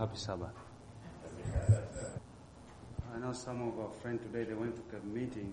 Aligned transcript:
happy 0.00 0.16
Sabbath. 0.16 0.48
I 3.14 3.18
know 3.18 3.34
some 3.34 3.68
of 3.68 3.78
our 3.78 3.90
friends 4.00 4.22
today, 4.22 4.44
they 4.44 4.54
went 4.54 4.74
to 4.76 4.96
a 4.96 5.00
meeting 5.04 5.52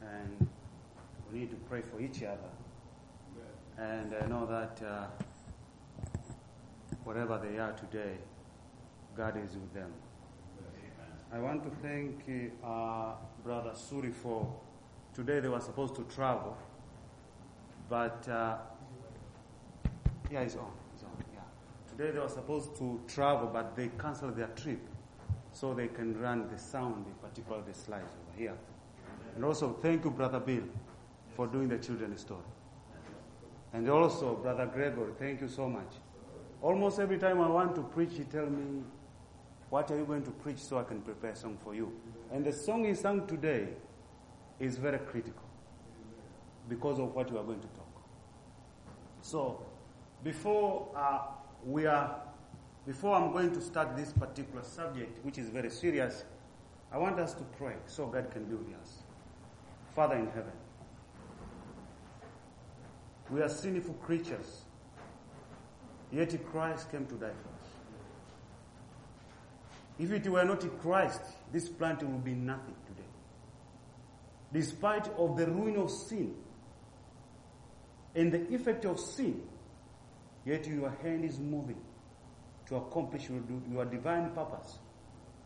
and 0.00 0.48
we 1.32 1.40
need 1.40 1.50
to 1.50 1.56
pray 1.68 1.82
for 1.82 2.00
each 2.00 2.22
other. 2.22 2.52
And 3.76 4.14
I 4.14 4.26
know 4.28 4.46
that 4.46 4.80
uh, 4.86 5.06
wherever 7.02 7.38
they 7.38 7.58
are 7.58 7.72
today, 7.72 8.14
God 9.16 9.36
is 9.36 9.54
with 9.54 9.74
them. 9.74 9.90
I 11.32 11.40
want 11.40 11.64
to 11.64 11.70
thank 11.82 12.22
uh, 12.62 13.14
Brother 13.42 13.72
Suri 13.72 14.14
for 14.14 14.48
today 15.12 15.40
they 15.40 15.48
were 15.48 15.58
supposed 15.60 15.96
to 15.96 16.04
travel, 16.04 16.56
but 17.88 18.28
uh, 18.28 18.58
yeah, 20.30 20.42
it's 20.42 20.54
on. 20.54 20.70
Today 21.98 22.12
they 22.12 22.20
were 22.20 22.28
supposed 22.28 22.76
to 22.76 23.00
travel, 23.08 23.50
but 23.52 23.74
they 23.74 23.90
canceled 23.98 24.36
their 24.36 24.46
trip 24.48 24.78
so 25.52 25.74
they 25.74 25.88
can 25.88 26.16
run 26.20 26.48
the 26.48 26.56
sound, 26.56 27.04
in 27.04 27.12
particular 27.14 27.60
the 27.66 27.74
slides 27.74 28.14
over 28.14 28.38
here. 28.38 28.54
And 29.34 29.44
also, 29.44 29.76
thank 29.82 30.04
you, 30.04 30.12
Brother 30.12 30.38
Bill, 30.38 30.62
for 31.34 31.48
doing 31.48 31.68
the 31.68 31.76
children's 31.76 32.20
story. 32.20 32.44
And 33.72 33.90
also, 33.90 34.36
Brother 34.36 34.66
Gregory, 34.66 35.12
thank 35.18 35.40
you 35.40 35.48
so 35.48 35.68
much. 35.68 35.90
Almost 36.62 37.00
every 37.00 37.18
time 37.18 37.40
I 37.40 37.48
want 37.48 37.74
to 37.74 37.82
preach, 37.82 38.12
he 38.16 38.22
tell 38.22 38.46
me, 38.46 38.84
what 39.68 39.90
are 39.90 39.96
you 39.96 40.04
going 40.04 40.22
to 40.22 40.30
preach 40.30 40.58
so 40.58 40.78
I 40.78 40.84
can 40.84 41.00
prepare 41.00 41.32
a 41.32 41.36
song 41.36 41.58
for 41.64 41.74
you? 41.74 41.92
And 42.32 42.44
the 42.44 42.52
song 42.52 42.84
he 42.84 42.94
sang 42.94 43.26
today 43.26 43.70
is 44.60 44.76
very 44.76 44.98
critical 44.98 45.42
because 46.68 47.00
of 47.00 47.12
what 47.12 47.32
we 47.32 47.38
are 47.38 47.44
going 47.44 47.60
to 47.60 47.66
talk. 47.68 48.02
So, 49.20 49.66
before 50.22 50.88
uh, 50.96 51.18
we 51.64 51.86
are, 51.86 52.20
before 52.86 53.14
I'm 53.16 53.32
going 53.32 53.52
to 53.52 53.60
start 53.60 53.96
this 53.96 54.12
particular 54.12 54.62
subject, 54.62 55.24
which 55.24 55.38
is 55.38 55.48
very 55.48 55.70
serious, 55.70 56.24
I 56.90 56.98
want 56.98 57.18
us 57.18 57.34
to 57.34 57.42
pray 57.58 57.74
so 57.86 58.06
God 58.06 58.30
can 58.30 58.44
be 58.44 58.54
with 58.54 58.74
us. 58.80 59.02
Father 59.94 60.16
in 60.16 60.26
heaven, 60.28 60.52
we 63.30 63.42
are 63.42 63.48
sinful 63.48 63.94
creatures, 63.94 64.62
yet 66.10 66.34
Christ 66.50 66.90
came 66.90 67.04
to 67.06 67.14
die 67.14 67.26
for 67.42 67.48
us. 67.48 67.68
If 69.98 70.12
it 70.12 70.26
were 70.30 70.44
not 70.44 70.80
Christ, 70.80 71.20
this 71.52 71.68
plant 71.68 72.02
would 72.02 72.24
be 72.24 72.34
nothing 72.34 72.76
today. 72.86 73.08
Despite 74.52 75.08
of 75.18 75.36
the 75.36 75.46
ruin 75.46 75.76
of 75.76 75.90
sin 75.90 76.34
and 78.14 78.32
the 78.32 78.54
effect 78.54 78.84
of 78.86 78.98
sin, 78.98 79.42
yet 80.48 80.66
your 80.66 80.90
hand 81.02 81.24
is 81.24 81.38
moving 81.38 81.80
to 82.66 82.76
accomplish 82.76 83.28
your, 83.28 83.40
your 83.70 83.84
divine 83.84 84.30
purpose 84.30 84.78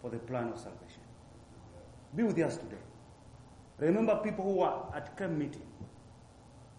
for 0.00 0.10
the 0.10 0.18
plan 0.18 0.48
of 0.48 0.58
salvation. 0.58 1.02
Be 2.14 2.22
with 2.22 2.38
us 2.38 2.56
today. 2.56 2.82
Remember 3.78 4.20
people 4.22 4.44
who 4.44 4.60
are 4.60 4.92
at 4.94 5.16
camp 5.16 5.32
meeting. 5.32 5.66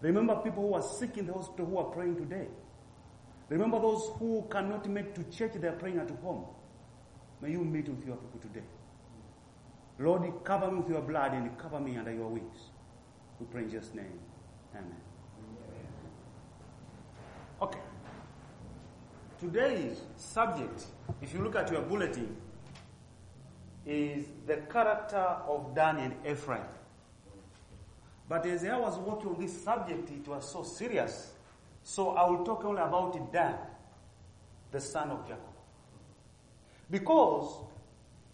Remember 0.00 0.36
people 0.36 0.66
who 0.68 0.74
are 0.74 0.82
sick 0.82 1.18
in 1.18 1.26
the 1.26 1.32
hospital 1.32 1.66
who 1.66 1.78
are 1.78 1.84
praying 1.84 2.16
today. 2.16 2.46
Remember 3.50 3.78
those 3.78 4.10
who 4.18 4.46
cannot 4.50 4.88
make 4.88 5.14
to 5.14 5.24
church, 5.24 5.52
they 5.54 5.68
are 5.68 5.72
praying 5.72 5.98
at 5.98 6.10
home. 6.22 6.44
May 7.42 7.50
you 7.50 7.64
meet 7.64 7.88
with 7.88 8.06
your 8.06 8.16
people 8.16 8.40
today. 8.40 8.66
Lord, 9.98 10.22
cover 10.44 10.70
me 10.70 10.78
with 10.78 10.88
your 10.88 11.02
blood 11.02 11.34
and 11.34 11.56
cover 11.58 11.78
me 11.78 11.96
under 11.96 12.12
your 12.12 12.28
wings. 12.28 12.70
We 13.38 13.46
pray 13.46 13.62
in 13.62 13.70
Jesus' 13.70 13.94
name. 13.94 14.18
Amen. 14.74 14.96
Okay. 17.60 17.80
Today's 19.44 20.00
subject, 20.16 20.86
if 21.20 21.34
you 21.34 21.42
look 21.42 21.54
at 21.54 21.70
your 21.70 21.82
bulletin, 21.82 22.34
is 23.84 24.24
the 24.46 24.56
character 24.72 25.18
of 25.18 25.74
Dan 25.74 25.98
and 25.98 26.14
Ephraim. 26.26 26.64
But 28.26 28.46
as 28.46 28.64
I 28.64 28.78
was 28.78 28.98
working 28.98 29.28
on 29.28 29.38
this 29.38 29.62
subject, 29.62 30.10
it 30.10 30.26
was 30.26 30.50
so 30.50 30.62
serious. 30.62 31.34
So 31.82 32.12
I 32.12 32.26
will 32.30 32.42
talk 32.42 32.64
only 32.64 32.80
about 32.80 33.30
Dan, 33.34 33.58
the 34.72 34.80
son 34.80 35.10
of 35.10 35.26
Jacob. 35.28 35.42
Because 36.90 37.66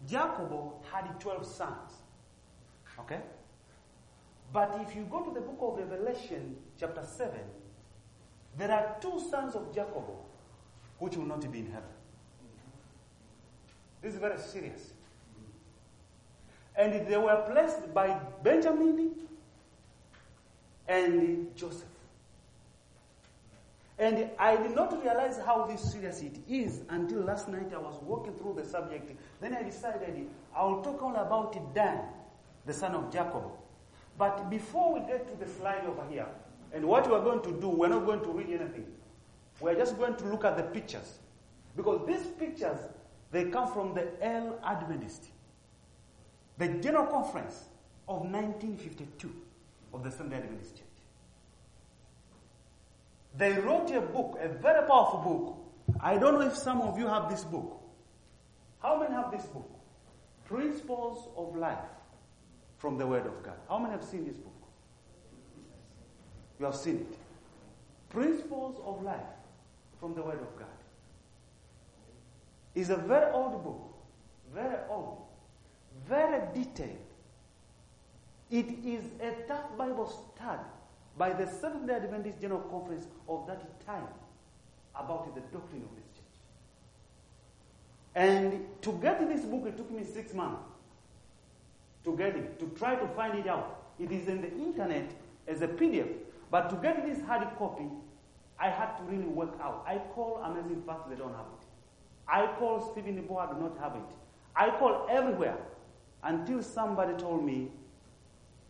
Jacob 0.07 0.53
had 0.93 1.19
12 1.19 1.45
sons. 1.45 1.91
Okay? 3.01 3.19
But 4.53 4.79
if 4.89 4.95
you 4.95 5.09
go 5.11 5.25
to 5.25 5.35
the 5.35 5.41
book 5.41 5.59
of 5.61 5.91
Revelation, 5.91 6.55
chapter 6.79 7.03
7, 7.03 7.33
there 8.57 8.71
are 8.71 8.97
two 9.01 9.21
sons 9.29 9.57
of 9.57 9.75
Jacob 9.75 10.05
which 11.01 11.17
will 11.17 11.27
not 11.27 11.41
be 11.51 11.59
in 11.59 11.67
heaven. 11.67 11.89
This 14.03 14.15
is 14.15 14.21
very 14.21 14.39
serious. 14.39 14.93
And 16.77 17.07
they 17.07 17.17
were 17.17 17.45
placed 17.51 17.93
by 17.93 18.19
Benjamin 18.43 19.13
and 20.89 21.55
Joseph. 21.57 21.85
And 23.99 24.31
I 24.39 24.57
did 24.57 24.75
not 24.75 25.03
realize 25.03 25.39
how 25.45 25.67
this 25.67 25.93
serious 25.93 26.23
it 26.23 26.39
is 26.49 26.81
until 26.89 27.21
last 27.21 27.49
night 27.49 27.71
I 27.75 27.79
was 27.79 28.01
walking 28.03 28.33
through 28.35 28.55
the 28.55 28.65
subject. 28.65 29.13
Then 29.43 29.55
I 29.55 29.63
decided 29.63 30.27
I 30.57 30.65
will 30.65 30.81
talk 30.83 31.03
all 31.03 31.17
about 31.17 31.75
Dan, 31.75 32.01
the 32.65 32.73
son 32.73 32.95
of 32.95 33.13
Jacob. 33.13 33.45
But 34.17 34.49
before 34.49 34.95
we 34.95 35.01
get 35.01 35.29
to 35.29 35.45
the 35.45 35.51
slide 35.51 35.85
over 35.87 36.03
here, 36.11 36.27
and 36.73 36.85
what 36.87 37.07
we 37.09 37.15
are 37.15 37.21
going 37.21 37.43
to 37.43 37.61
do, 37.61 37.69
we're 37.69 37.89
not 37.89 38.07
going 38.07 38.23
to 38.23 38.31
read 38.31 38.49
anything. 38.49 38.87
We're 39.61 39.75
just 39.75 39.99
going 39.99 40.17
to 40.17 40.25
look 40.25 40.45
at 40.45 40.57
the 40.57 40.63
pictures. 40.63 41.19
Because 41.77 42.07
these 42.07 42.27
pictures, 42.39 42.79
they 43.31 43.45
come 43.45 43.73
from 43.73 43.95
the 43.95 44.09
L 44.25 44.59
Adventist, 44.65 45.27
the 46.59 46.69
General 46.69 47.07
Conference 47.07 47.65
of 48.09 48.23
1952 48.23 49.31
of 49.95 50.03
the 50.03 50.11
Sunday 50.11 50.37
Adventist 50.37 50.77
Church. 50.77 50.87
They 53.37 53.53
wrote 53.53 53.91
a 53.93 54.01
book, 54.01 54.39
a 54.41 54.49
very 54.49 54.87
powerful 54.87 55.21
book. 55.21 56.01
I 56.03 56.19
don't 56.19 56.35
know 56.35 56.47
if 56.47 56.57
some 56.57 56.81
of 56.81 56.99
you 56.99 57.07
have 57.07 57.31
this 57.31 57.45
book. 57.45 57.81
How 58.83 58.99
many 58.99 59.15
have 59.15 59.31
this 59.31 59.45
book? 59.47 59.71
Principles 60.47 61.29
of 61.37 61.55
Life 61.55 61.79
from 62.79 62.99
the 62.99 63.07
Word 63.07 63.27
of 63.27 63.43
God. 63.43 63.57
How 63.69 63.79
many 63.79 63.93
have 63.93 64.03
seen 64.03 64.25
this 64.25 64.37
book? 64.37 64.53
You 66.59 66.67
have 66.67 66.75
seen 66.75 66.97
it. 66.97 67.17
Principles 68.11 68.81
of 68.85 69.03
Life 69.03 69.21
from 70.01 70.15
the 70.15 70.23
Word 70.23 70.41
of 70.41 70.57
God. 70.59 70.67
It's 72.75 72.91
a 72.91 72.97
very 72.97 73.31
old 73.33 73.63
book. 73.63 73.95
Very 74.55 74.79
old. 74.89 75.19
Very 76.09 76.43
detailed. 76.55 76.97
It 78.51 78.67
is 78.85 79.05
a 79.21 79.47
tough 79.47 79.77
Bible 79.77 80.07
study 80.35 80.63
by 81.17 81.33
the 81.33 81.47
Seventh 81.47 81.87
day 81.87 81.95
Adventist 81.95 82.41
General 82.41 82.63
Conference 82.63 83.07
of 83.29 83.47
that 83.47 83.87
time 83.87 84.09
about 84.95 85.35
the 85.35 85.41
doctrine 85.41 85.83
of 85.83 85.95
this 85.95 86.07
church. 86.15 86.25
And 88.15 88.67
to 88.83 88.93
get 89.01 89.29
this 89.29 89.45
book, 89.45 89.67
it 89.67 89.77
took 89.77 89.91
me 89.91 90.03
six 90.03 90.35
months 90.35 90.63
to 92.05 92.17
get 92.17 92.35
it, 92.35 92.59
to 92.59 92.67
try 92.79 92.97
to 92.97 93.07
find 93.09 93.39
it 93.39 93.47
out. 93.47 93.93
It 93.99 94.11
is 94.11 94.27
in 94.29 94.41
the 94.41 94.51
internet 94.51 95.11
as 95.47 95.63
a 95.63 95.69
PDF. 95.69 96.09
But 96.51 96.71
to 96.71 96.77
get 96.77 97.07
this 97.07 97.25
hard 97.25 97.47
copy, 97.57 97.85
I 98.61 98.69
had 98.69 98.97
to 98.99 99.03
really 99.05 99.27
work 99.27 99.59
out. 99.63 99.85
I 99.87 99.99
call 100.15 100.43
Amazing 100.45 100.83
Facts, 100.87 101.09
they 101.09 101.17
don't 101.17 101.33
have 101.33 101.47
it. 101.59 101.67
I 102.29 102.47
call 102.59 102.93
Stephen 102.93 103.17
Bohr, 103.27 103.53
do 103.55 103.61
not 103.61 103.79
have 103.81 103.97
it. 103.97 104.15
I 104.55 104.71
call 104.71 105.07
everywhere 105.09 105.57
until 106.23 106.63
somebody 106.63 107.15
told 107.17 107.45
me 107.45 107.71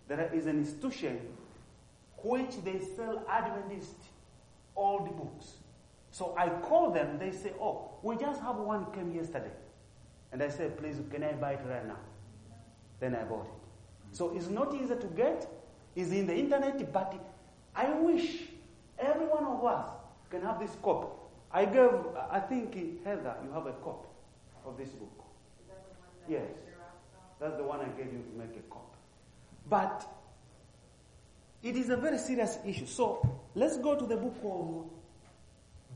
there 0.09 0.31
is 0.33 0.47
an 0.47 0.59
institution 0.59 1.21
which 2.23 2.63
they 2.65 2.79
sell 2.97 3.25
Adventist 3.29 3.97
old 4.77 5.17
books. 5.17 5.55
So 6.13 6.35
I 6.37 6.49
call 6.49 6.91
them, 6.91 7.19
they 7.19 7.33
say, 7.33 7.53
oh, 7.61 7.91
we 8.03 8.17
just 8.17 8.41
have 8.41 8.57
one 8.57 8.87
came 8.93 9.13
yesterday. 9.15 9.53
And 10.33 10.43
I 10.43 10.49
said, 10.49 10.79
please, 10.79 10.97
can 11.11 11.25
I 11.25 11.33
buy 11.33 11.53
it 11.53 11.61
right 11.69 11.87
now? 11.87 11.99
Then 13.01 13.15
I 13.15 13.25
bought 13.25 13.47
it. 13.47 14.17
So 14.17 14.37
it's 14.37 14.49
not 14.49 14.75
easy 14.75 14.95
to 14.95 15.07
get. 15.17 15.49
It's 15.97 16.11
in 16.11 16.27
the 16.27 16.35
internet, 16.35 16.93
but 16.93 17.15
I 17.75 17.91
wish 17.91 18.43
every 19.01 19.27
one 19.27 19.45
of 19.45 19.65
us 19.65 19.87
can 20.31 20.43
have 20.43 20.61
this 20.61 20.77
copy. 20.83 21.09
I 21.53 21.65
gave, 21.65 21.91
I 22.31 22.41
think, 22.41 22.75
Heather, 23.05 23.35
you 23.45 23.53
have 23.53 23.67
a 23.67 23.73
copy 23.73 24.09
of 24.65 24.77
this 24.79 24.91
book. 24.91 25.25
That 25.69 26.33
yes. 26.33 26.43
That's 27.41 27.57
the 27.57 27.65
one 27.65 27.81
I 27.81 27.89
gave 27.97 28.13
you 28.13 28.23
to 28.23 28.39
make 28.39 28.57
a 28.57 28.63
copy. 28.71 28.99
But 29.69 30.07
it 31.63 31.77
is 31.77 31.91
a 31.91 31.97
very 31.97 32.19
serious 32.19 32.59
issue. 32.67 32.87
So 32.87 33.27
let's 33.55 33.79
go 33.79 33.97
to 33.97 34.07
the 34.07 34.17
book 34.17 34.37
of 34.45 34.85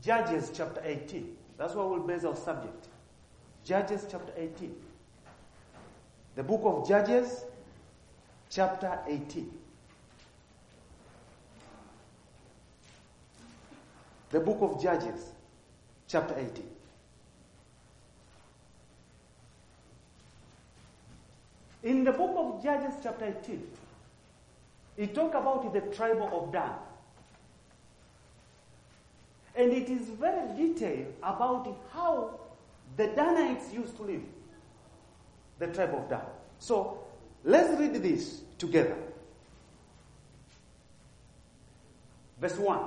Judges, 0.03 0.51
chapter 0.53 0.81
18. 0.83 1.37
That's 1.57 1.73
where 1.73 1.85
we'll 1.85 2.01
base 2.01 2.25
our 2.25 2.35
subject. 2.35 2.87
Judges, 3.63 4.05
chapter 4.09 4.33
18. 4.35 4.75
The 6.35 6.43
book 6.43 6.61
of 6.63 6.87
Judges, 6.87 7.45
chapter 8.49 8.99
18. 9.07 9.51
The 14.31 14.39
book 14.39 14.57
of 14.61 14.81
Judges, 14.81 15.31
chapter 16.07 16.35
18. 16.37 16.63
In 21.83 22.03
the 22.03 22.11
book 22.11 22.33
of 22.35 22.63
Judges, 22.63 22.95
chapter 23.03 23.33
18, 23.43 23.67
it 24.97 25.13
talks 25.13 25.35
about 25.35 25.71
the 25.71 25.81
tribe 25.95 26.21
of 26.33 26.51
Dan. 26.51 26.71
And 29.55 29.71
it 29.71 29.89
is 29.89 30.09
very 30.09 30.57
detailed 30.57 31.13
about 31.21 31.77
how 31.93 32.39
the 32.97 33.07
Danites 33.07 33.71
used 33.71 33.95
to 33.97 34.03
live, 34.03 34.23
the 35.59 35.67
tribe 35.67 35.93
of 35.93 36.09
Dan. 36.09 36.25
So 36.59 36.99
let's 37.43 37.79
read 37.79 37.93
this 37.93 38.41
together. 38.57 38.97
Verse 42.41 42.57
1. 42.57 42.79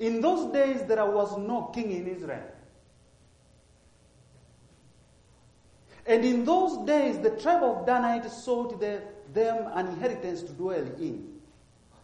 In 0.00 0.22
those 0.22 0.50
days 0.50 0.82
there 0.84 1.04
was 1.04 1.36
no 1.36 1.64
king 1.74 1.92
in 1.92 2.08
Israel. 2.08 2.42
And 6.06 6.24
in 6.24 6.44
those 6.44 6.86
days 6.86 7.18
the 7.18 7.30
tribe 7.30 7.62
of 7.62 7.86
Danite 7.86 8.30
sought 8.30 8.80
the, 8.80 9.02
them 9.34 9.68
an 9.74 9.88
inheritance 9.88 10.42
to 10.42 10.52
dwell 10.52 10.86
in. 10.98 11.28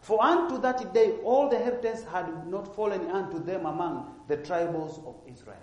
For 0.01 0.23
unto 0.23 0.61
that 0.61 0.93
day 0.93 1.13
all 1.23 1.49
the 1.49 1.57
inheritance 1.57 2.03
had 2.03 2.47
not 2.47 2.73
fallen 2.75 3.09
unto 3.09 3.43
them 3.43 3.65
among 3.65 4.13
the 4.27 4.37
tribes 4.37 4.99
of 5.03 5.15
Israel. 5.27 5.57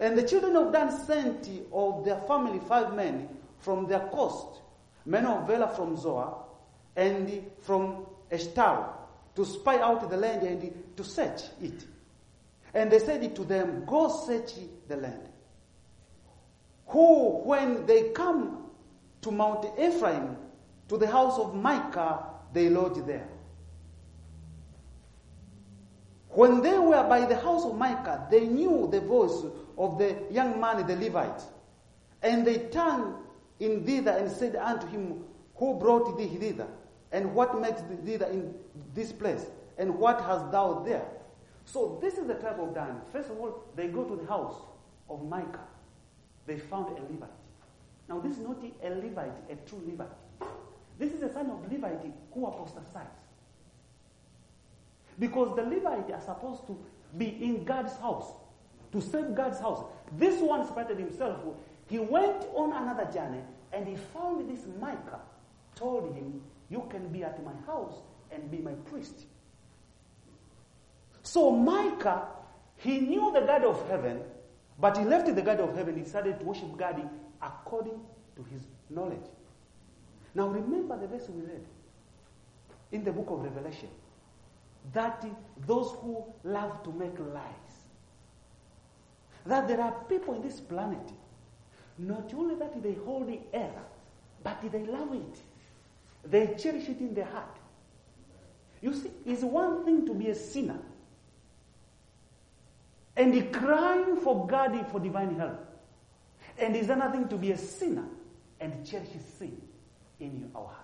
And 0.00 0.18
the 0.18 0.24
children 0.24 0.56
of 0.56 0.72
Dan 0.72 0.90
sent 1.06 1.48
of 1.72 2.04
their 2.04 2.20
family 2.22 2.58
five 2.66 2.94
men 2.96 3.28
from 3.60 3.86
their 3.86 4.08
coast, 4.08 4.60
men 5.06 5.24
of 5.24 5.46
Bela 5.46 5.68
from 5.68 5.96
Zorah, 5.96 6.34
and 6.96 7.44
from 7.60 8.06
Eshtaol, 8.32 8.99
to 9.40 9.46
spy 9.46 9.78
out 9.78 10.08
the 10.10 10.16
land 10.18 10.42
and 10.42 10.70
to 10.98 11.02
search 11.02 11.40
it. 11.62 11.86
And 12.74 12.90
they 12.90 12.98
said 12.98 13.34
to 13.34 13.44
them, 13.44 13.86
Go 13.86 14.08
search 14.26 14.52
the 14.86 14.96
land. 14.96 15.30
Who, 16.88 17.38
when 17.44 17.86
they 17.86 18.10
come 18.10 18.66
to 19.22 19.30
Mount 19.30 19.64
Ephraim, 19.78 20.36
to 20.88 20.98
the 20.98 21.06
house 21.06 21.38
of 21.38 21.54
Micah, 21.54 22.22
they 22.52 22.68
lodge 22.68 23.02
there. 23.06 23.28
When 26.28 26.60
they 26.60 26.78
were 26.78 27.02
by 27.08 27.24
the 27.24 27.36
house 27.36 27.64
of 27.64 27.78
Micah, 27.78 28.26
they 28.30 28.46
knew 28.46 28.88
the 28.92 29.00
voice 29.00 29.42
of 29.78 29.98
the 29.98 30.18
young 30.30 30.60
man, 30.60 30.86
the 30.86 30.96
Levite. 30.96 31.42
And 32.22 32.46
they 32.46 32.58
turned 32.68 33.14
in 33.58 33.84
thither 33.86 34.10
and 34.10 34.30
said 34.30 34.54
unto 34.56 34.86
him, 34.86 35.24
Who 35.54 35.78
brought 35.78 36.18
thee 36.18 36.28
thither? 36.28 36.68
And 37.12 37.34
what 37.34 37.60
makes 37.60 37.82
thee 38.04 38.14
in 38.14 38.54
this 38.94 39.12
place? 39.12 39.46
And 39.78 39.98
what 39.98 40.20
hast 40.20 40.50
thou 40.52 40.82
there? 40.84 41.04
So 41.64 41.98
this 42.00 42.18
is 42.18 42.26
the 42.26 42.34
tribe 42.34 42.60
of 42.60 42.74
Dan. 42.74 43.00
First 43.12 43.30
of 43.30 43.38
all, 43.38 43.64
they 43.76 43.88
go 43.88 44.04
to 44.04 44.16
the 44.16 44.26
house 44.26 44.56
of 45.08 45.24
Micah. 45.28 45.66
They 46.46 46.58
found 46.58 46.96
a 46.98 47.02
Levite. 47.02 47.30
Now, 48.08 48.18
this 48.20 48.36
is 48.36 48.46
not 48.46 48.56
a 48.82 48.90
Levite, 48.90 49.32
a 49.50 49.56
true 49.68 49.82
Levite. 49.86 50.08
This 50.98 51.12
is 51.12 51.22
a 51.22 51.32
son 51.32 51.50
of 51.50 51.72
Levite 51.72 52.12
who 52.32 52.46
apostatized. 52.46 53.08
Because 55.18 55.54
the 55.56 55.62
Levite 55.62 56.10
are 56.12 56.20
supposed 56.20 56.66
to 56.66 56.78
be 57.16 57.26
in 57.42 57.64
God's 57.64 57.96
house, 57.96 58.32
to 58.92 59.00
serve 59.00 59.34
God's 59.34 59.60
house. 59.60 59.84
This 60.16 60.40
one 60.40 60.66
separated 60.66 60.98
himself. 60.98 61.38
He 61.88 61.98
went 61.98 62.46
on 62.54 62.72
another 62.72 63.10
journey 63.12 63.42
and 63.72 63.86
he 63.86 63.96
found 63.96 64.50
this 64.50 64.66
Micah, 64.80 65.20
told 65.74 66.14
him, 66.14 66.40
You 66.70 66.86
can 66.88 67.08
be 67.08 67.24
at 67.24 67.44
my 67.44 67.52
house 67.66 67.96
and 68.30 68.50
be 68.50 68.58
my 68.58 68.72
priest. 68.72 69.26
So 71.22 71.50
Micah, 71.50 72.28
he 72.76 73.00
knew 73.00 73.32
the 73.32 73.40
God 73.40 73.64
of 73.64 73.86
heaven, 73.88 74.22
but 74.78 74.96
he 74.96 75.04
left 75.04 75.34
the 75.34 75.42
God 75.42 75.60
of 75.60 75.76
heaven. 75.76 75.98
He 75.98 76.04
started 76.04 76.38
to 76.40 76.46
worship 76.46 76.76
God 76.78 77.10
according 77.42 78.00
to 78.36 78.42
his 78.44 78.62
knowledge. 78.88 79.26
Now 80.34 80.48
remember 80.48 80.98
the 80.98 81.08
verse 81.08 81.28
we 81.28 81.42
read 81.42 81.64
in 82.92 83.04
the 83.04 83.12
book 83.12 83.30
of 83.30 83.42
Revelation 83.42 83.88
that 84.92 85.24
those 85.66 85.94
who 86.00 86.24
love 86.44 86.82
to 86.84 86.92
make 86.92 87.18
lies, 87.18 87.84
that 89.44 89.68
there 89.68 89.80
are 89.80 89.92
people 90.08 90.34
in 90.34 90.42
this 90.42 90.60
planet, 90.60 91.12
not 91.98 92.32
only 92.34 92.54
that 92.54 92.82
they 92.82 92.94
hold 92.94 93.28
the 93.28 93.40
earth, 93.52 93.70
but 94.42 94.60
they 94.72 94.84
love 94.84 95.14
it. 95.14 95.38
They 96.24 96.54
cherish 96.58 96.88
it 96.88 97.00
in 97.00 97.14
their 97.14 97.24
heart. 97.24 97.56
You 98.80 98.94
see, 98.94 99.10
it's 99.26 99.42
one 99.42 99.84
thing 99.84 100.06
to 100.06 100.14
be 100.14 100.28
a 100.28 100.34
sinner 100.34 100.78
and 103.16 103.52
crying 103.52 104.16
for 104.16 104.46
God 104.46 104.86
for 104.90 105.00
divine 105.00 105.36
help. 105.36 105.66
And 106.58 106.74
it's 106.74 106.88
another 106.88 107.18
thing 107.18 107.28
to 107.28 107.36
be 107.36 107.52
a 107.52 107.58
sinner 107.58 108.06
and 108.60 108.86
cherish 108.86 109.08
sin 109.38 109.60
in 110.20 110.50
our 110.54 110.66
heart. 110.66 110.76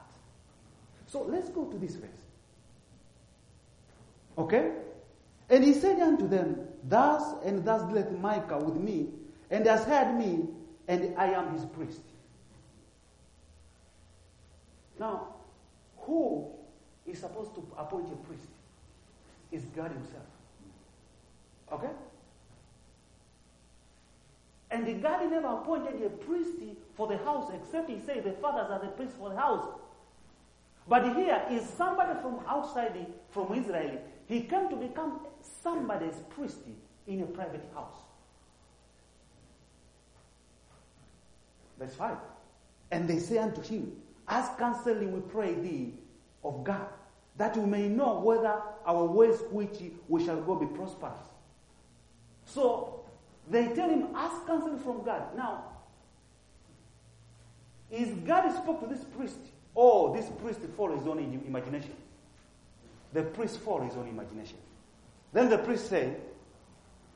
So 1.06 1.22
let's 1.22 1.48
go 1.50 1.64
to 1.64 1.78
this 1.78 1.94
verse. 1.94 2.10
Okay? 4.36 4.72
And 5.48 5.64
he 5.64 5.72
said 5.72 6.00
unto 6.00 6.28
them, 6.28 6.66
Thus 6.84 7.34
and 7.44 7.64
thus 7.64 7.82
dealeth 7.88 8.10
Micah 8.18 8.58
with 8.58 8.76
me, 8.76 9.08
and 9.50 9.64
has 9.66 9.84
heard 9.84 10.18
me, 10.18 10.46
and 10.88 11.14
I 11.16 11.30
am 11.30 11.52
his 11.52 11.64
priest. 11.64 12.00
Now, 14.98 15.34
who 15.98 16.48
is 17.06 17.18
supposed 17.20 17.54
to 17.54 17.66
appoint 17.78 18.12
a 18.12 18.16
priest? 18.26 18.48
Is 19.52 19.62
God 19.76 19.92
himself. 19.92 20.24
Okay? 21.72 21.90
And 24.70 24.86
the 24.86 24.94
God 24.94 25.30
never 25.30 25.46
appointed 25.46 26.02
a 26.02 26.10
priest 26.10 26.58
for 26.94 27.06
the 27.06 27.18
house, 27.18 27.50
except 27.54 27.88
he 27.88 28.00
said 28.04 28.24
the 28.24 28.32
fathers 28.32 28.70
are 28.70 28.80
the 28.80 28.88
priests 28.88 29.14
for 29.18 29.30
the 29.30 29.36
house. 29.36 29.66
But 30.88 31.16
here 31.16 31.42
is 31.50 31.62
somebody 31.76 32.20
from 32.20 32.40
outside, 32.46 33.06
from 33.30 33.54
Israel. 33.54 34.00
He 34.26 34.42
came 34.42 34.68
to 34.70 34.76
become 34.76 35.20
somebody's 35.62 36.16
priest 36.30 36.58
in 37.06 37.22
a 37.22 37.26
private 37.26 37.64
house. 37.74 37.94
Verse 41.78 41.94
5. 41.94 42.16
And 42.90 43.08
they 43.08 43.18
say 43.18 43.38
unto 43.38 43.60
him, 43.62 43.92
Ask 44.28 44.58
counseling, 44.58 45.12
we 45.12 45.20
pray 45.20 45.54
thee, 45.54 45.94
of 46.42 46.64
God, 46.64 46.86
that 47.36 47.56
we 47.56 47.66
may 47.66 47.88
know 47.88 48.20
whether 48.20 48.60
our 48.86 49.04
ways 49.04 49.40
which 49.50 49.78
we 50.08 50.24
shall 50.24 50.40
go 50.40 50.54
be 50.54 50.66
prosperous. 50.66 51.18
So 52.44 53.04
they 53.50 53.68
tell 53.74 53.88
him, 53.88 54.08
ask 54.14 54.46
counsel 54.46 54.76
from 54.78 55.04
God. 55.04 55.36
Now, 55.36 55.64
is 57.90 58.08
God 58.26 58.50
spoke 58.56 58.80
to 58.80 58.86
this 58.86 59.04
priest, 59.16 59.38
or 59.74 60.16
this 60.16 60.26
priest 60.42 60.60
follow 60.76 60.96
his 60.96 61.06
own 61.06 61.18
imagination? 61.46 61.94
The 63.12 63.22
priest 63.22 63.58
follow 63.60 63.84
his 63.84 63.96
own 63.96 64.08
imagination. 64.08 64.58
Then 65.32 65.48
the 65.48 65.58
priest 65.58 65.88
said, 65.88 66.20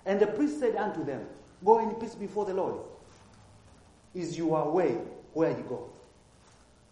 and 0.06 0.20
the 0.20 0.26
priest 0.26 0.60
said 0.60 0.76
unto 0.76 1.04
them, 1.04 1.26
Go 1.64 1.78
in 1.78 1.94
peace 1.96 2.14
before 2.14 2.44
the 2.44 2.54
Lord. 2.54 2.76
Is 4.14 4.36
your 4.36 4.70
way 4.70 4.98
where 5.32 5.50
you 5.50 5.64
go? 5.68 5.90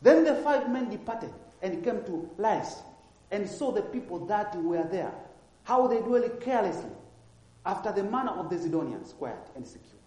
Then 0.00 0.24
the 0.24 0.36
five 0.36 0.70
men 0.70 0.90
departed 0.90 1.32
and 1.62 1.82
came 1.82 2.04
to 2.04 2.30
Laish 2.38 2.72
and 3.30 3.48
saw 3.48 3.72
the 3.72 3.82
people 3.82 4.24
that 4.26 4.54
were 4.62 4.84
there, 4.84 5.12
how 5.64 5.86
they 5.86 5.98
dwell 5.98 6.28
carelessly 6.40 6.90
after 7.66 7.92
the 7.92 8.04
manner 8.04 8.30
of 8.30 8.48
the 8.48 8.56
Zidonians, 8.56 9.14
quiet 9.16 9.50
and 9.54 9.66
secure. 9.66 10.00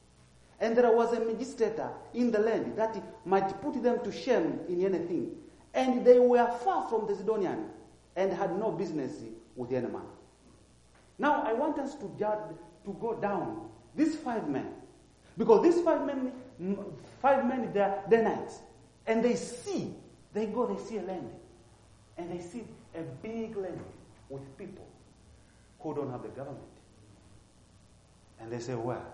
And 0.60 0.78
there 0.78 0.92
was 0.92 1.12
a 1.14 1.20
magistrate 1.20 1.80
in 2.14 2.32
the 2.32 2.40
land 2.40 2.78
that 2.78 2.96
might 3.26 3.62
put 3.62 3.82
them 3.82 4.00
to 4.04 4.12
shame 4.12 4.60
in 4.70 4.86
anything. 4.86 5.36
And 5.74 6.06
they 6.06 6.20
were 6.20 6.48
far 6.64 6.88
from 6.90 7.08
the 7.08 7.14
Zidonian 7.14 7.66
and 8.16 8.32
had 8.32 8.58
no 8.58 8.72
business 8.72 9.14
with 9.56 9.72
any 9.72 9.88
man. 9.88 10.02
Now 11.18 11.44
I 11.44 11.54
want 11.54 11.80
us 11.80 11.96
to 11.96 12.12
judge, 12.18 12.40
to 12.86 12.98
go 13.00 13.16
down 13.16 13.70
these 13.96 14.16
five 14.16 14.48
men. 14.50 14.74
Because 15.38 15.64
these 15.64 15.82
five 15.82 16.06
men, 16.06 16.32
five 17.22 17.46
men, 17.46 17.72
they're 17.74 18.04
Danites. 18.10 18.60
And 19.08 19.24
they 19.24 19.36
see, 19.36 19.94
they 20.34 20.46
go, 20.46 20.68
they 20.68 20.82
see 20.84 20.98
a 20.98 21.02
landing. 21.02 21.40
And 22.18 22.32
they 22.32 22.44
see 22.44 22.64
a 22.96 23.02
big 23.02 23.56
landing 23.56 23.82
with 24.30 24.58
people 24.58 24.88
who 25.80 25.96
don't 25.96 26.12
have 26.12 26.22
the 26.22 26.30
government. 26.30 26.62
And 28.40 28.52
they 28.52 28.60
say, 28.60 28.76
Well, 28.76 29.06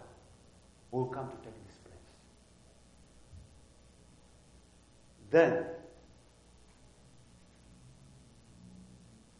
we'll 0.91 1.06
come 1.06 1.29
to 1.29 1.36
take 1.38 1.67
this 1.67 1.77
place. 1.77 1.96
Then, 5.32 5.65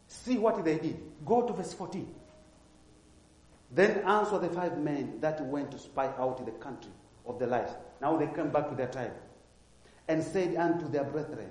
see 0.06 0.38
what 0.38 0.64
they 0.64 0.78
did. 0.78 1.00
Go 1.24 1.46
to 1.46 1.52
verse 1.52 1.72
14. 1.72 2.14
Then 3.70 3.98
answer 3.98 4.38
the 4.38 4.48
five 4.48 4.78
men 4.78 5.20
that 5.20 5.44
went 5.44 5.70
to 5.72 5.78
spy 5.78 6.06
out 6.18 6.44
the 6.44 6.52
country 6.52 6.90
of 7.26 7.38
the 7.38 7.46
light. 7.46 7.68
Now 8.00 8.16
they 8.16 8.26
come 8.26 8.50
back 8.50 8.70
to 8.70 8.74
their 8.74 8.88
tribe 8.88 9.12
and 10.08 10.22
said 10.22 10.56
unto 10.56 10.88
their 10.90 11.04
brethren, 11.04 11.50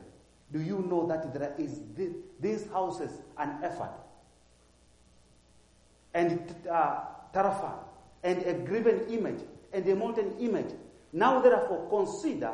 Do 0.51 0.59
you 0.59 0.79
know 0.89 1.07
that 1.07 1.33
there 1.33 1.53
is 1.57 1.79
this, 1.95 2.13
these 2.39 2.67
houses 2.71 3.11
an 3.37 3.57
ephod 3.63 3.91
and 6.13 6.55
uh, 6.69 7.01
and 8.23 8.43
a 8.45 8.53
graven 8.53 9.05
image 9.09 9.41
and 9.71 9.87
a 9.87 9.95
molten 9.95 10.33
image. 10.39 10.73
Now, 11.13 11.39
therefore, 11.39 11.87
consider 11.89 12.51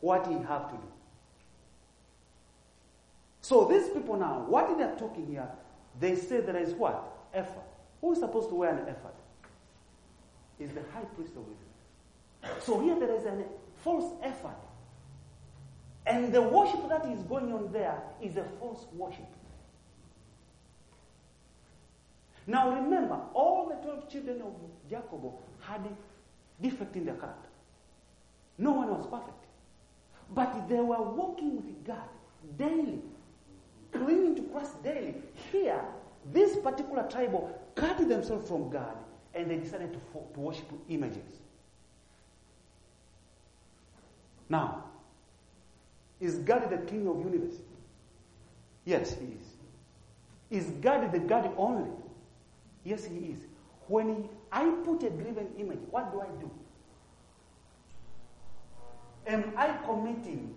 what 0.00 0.26
he 0.26 0.34
have 0.34 0.70
to 0.70 0.76
do. 0.76 0.92
So 3.42 3.66
these 3.66 3.90
people 3.90 4.16
now, 4.16 4.44
what 4.48 4.76
they 4.76 4.84
are 4.84 4.96
talking 4.96 5.26
here, 5.26 5.48
they 6.00 6.14
say 6.16 6.40
there 6.40 6.56
is 6.56 6.72
what? 6.72 7.04
Ephod. 7.34 7.64
Who 8.00 8.12
is 8.12 8.20
supposed 8.20 8.48
to 8.48 8.54
wear 8.54 8.70
an 8.70 8.88
ephod? 8.88 9.12
Is 10.58 10.70
the 10.72 10.82
high 10.94 11.04
priest 11.16 11.32
of 11.36 11.42
Israel. 11.42 12.60
So 12.60 12.80
here 12.80 12.98
there 12.98 13.14
is 13.14 13.24
a 13.24 13.44
false 13.82 14.12
ephod. 14.22 14.54
And 16.06 16.32
the 16.32 16.42
worship 16.42 16.88
that 16.88 17.06
is 17.06 17.22
going 17.24 17.52
on 17.52 17.70
there 17.72 18.02
is 18.20 18.36
a 18.36 18.44
false 18.58 18.86
worship. 18.92 19.26
Now 22.46 22.74
remember, 22.74 23.18
all 23.34 23.68
the 23.68 23.76
12 23.86 24.10
children 24.10 24.42
of 24.42 24.54
Jacob 24.90 25.32
had 25.60 25.88
defect 26.60 26.96
in 26.96 27.04
their 27.04 27.14
character. 27.14 27.48
No 28.58 28.72
one 28.72 28.88
was 28.88 29.06
perfect. 29.06 29.44
But 30.34 30.68
they 30.68 30.80
were 30.80 31.02
walking 31.02 31.56
with 31.56 31.84
God 31.84 32.08
daily, 32.56 33.00
clinging 33.92 34.34
to 34.36 34.42
Christ 34.42 34.82
daily. 34.82 35.14
Here, 35.52 35.80
this 36.32 36.56
particular 36.56 37.08
tribe 37.08 37.36
cut 37.74 38.08
themselves 38.08 38.48
from 38.48 38.70
God 38.70 38.96
and 39.34 39.50
they 39.50 39.56
decided 39.56 39.92
to, 39.92 39.98
to 40.34 40.40
worship 40.40 40.70
images. 40.88 41.40
Now, 44.48 44.84
is 46.22 46.36
God 46.36 46.70
the 46.70 46.78
king 46.78 47.08
of 47.08 47.18
universe? 47.18 47.56
Yes, 48.84 49.16
he 49.18 49.26
is. 49.26 50.64
Is 50.64 50.70
God 50.80 51.10
the 51.10 51.18
God 51.18 51.52
only? 51.56 51.90
Yes, 52.84 53.04
he 53.04 53.16
is. 53.16 53.40
When 53.88 54.08
he, 54.08 54.30
I 54.52 54.70
put 54.84 55.02
a 55.02 55.10
graven 55.10 55.48
image, 55.58 55.80
what 55.90 56.12
do 56.12 56.20
I 56.20 56.26
do? 56.40 56.50
Am 59.26 59.52
I 59.56 59.76
committing 59.84 60.54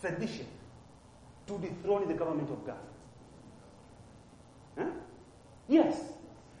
sedition 0.00 0.46
to 1.46 1.58
dethrone 1.58 2.06
the 2.08 2.14
government 2.14 2.50
of 2.50 2.66
God? 2.66 2.78
Huh? 4.76 4.84
Yes. 5.66 6.02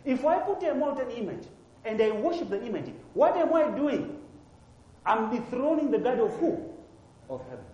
If 0.04 0.24
I 0.24 0.38
put 0.38 0.62
a 0.62 0.74
molten 0.74 1.10
image 1.10 1.44
and 1.84 2.00
I 2.00 2.10
worship 2.10 2.48
the 2.48 2.64
image, 2.64 2.90
what 3.12 3.36
am 3.36 3.52
I 3.52 3.70
doing? 3.70 4.18
I'm 5.04 5.30
dethroning 5.30 5.90
the 5.90 5.98
God 5.98 6.20
of 6.20 6.34
who? 6.38 6.67
Of 7.28 7.42
heaven. 7.48 7.64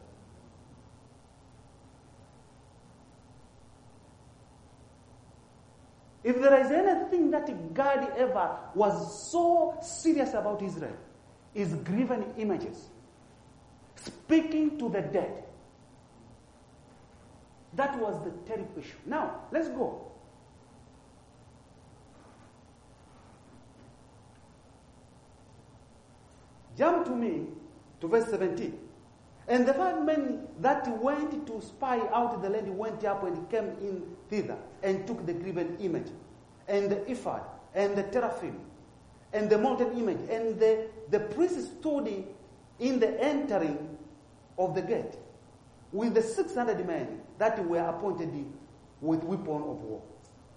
If 6.25 6.41
there 6.41 6.59
is 6.61 6.71
anything 6.71 7.31
that 7.33 7.75
God 7.75 8.13
ever 8.17 8.57
was 8.75 9.31
so 9.31 9.79
serious 9.83 10.31
about 10.31 10.63
Israel, 10.63 10.97
is 11.55 11.75
graven 11.75 12.25
images, 12.39 12.89
speaking 13.97 14.79
to 14.79 14.89
the 14.89 15.03
dead. 15.03 15.45
That 17.75 17.99
was 17.99 18.23
the 18.25 18.31
terrible 18.47 18.79
issue. 18.79 18.97
Now, 19.07 19.43
let's 19.53 19.69
go. 19.69 20.11
Jump 26.77 27.05
to 27.07 27.15
me 27.15 27.47
to 28.01 28.09
verse 28.09 28.29
17. 28.31 28.84
And 29.47 29.67
the 29.67 29.75
five 29.75 30.03
men 30.05 30.47
that 30.61 30.89
went 31.03 31.47
to 31.47 31.61
spy 31.61 32.01
out 32.13 32.41
the 32.41 32.49
land 32.49 32.69
went 32.77 33.05
up 33.05 33.25
and 33.25 33.49
came 33.51 33.69
in 33.81 34.03
thither 34.31 34.57
and 34.83 35.07
took 35.07 35.27
the 35.27 35.35
graven 35.35 35.77
image 35.81 36.09
and 36.67 36.91
the 36.91 37.11
ephod 37.11 37.43
and 37.75 37.95
the 37.95 38.05
teraphim 38.05 38.59
and 39.33 39.51
the 39.51 39.59
molten 39.59 39.93
image. 39.99 40.21
And 40.31 40.59
the, 40.59 40.87
the 41.11 41.21
priest 41.21 41.79
stood 41.79 42.25
in 42.79 43.01
the 43.01 43.21
entering 43.23 43.99
of 44.59 44.75
the 44.75 44.83
gate 44.83 45.15
with 45.93 46.15
the 46.15 46.23
600 46.23 46.87
men 46.87 47.21
that 47.39 47.63
were 47.67 47.79
appointed 47.79 48.47
with 49.01 49.23
weapon 49.25 49.57
of 49.57 49.83
war. 49.83 50.03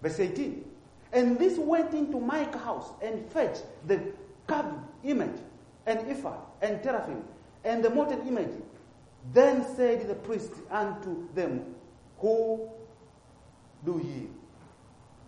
Verse 0.01 0.19
18. 0.19 0.63
And 1.11 1.37
this 1.37 1.57
went 1.57 1.93
into 1.93 2.19
Micah's 2.19 2.61
house 2.61 2.89
and 3.01 3.29
fetched 3.31 3.63
the 3.85 4.01
carved 4.45 4.79
image 5.03 5.39
and 5.85 6.09
ephod 6.09 6.39
and 6.61 6.81
teraphim 6.81 7.23
and 7.63 7.83
the 7.83 7.89
molten 7.89 8.25
image 8.27 8.51
then 9.33 9.65
said 9.75 10.07
the 10.07 10.15
priest 10.15 10.51
unto 10.69 11.31
them, 11.33 11.75
Who 12.19 12.69
do 13.85 14.01
ye? 14.03 14.27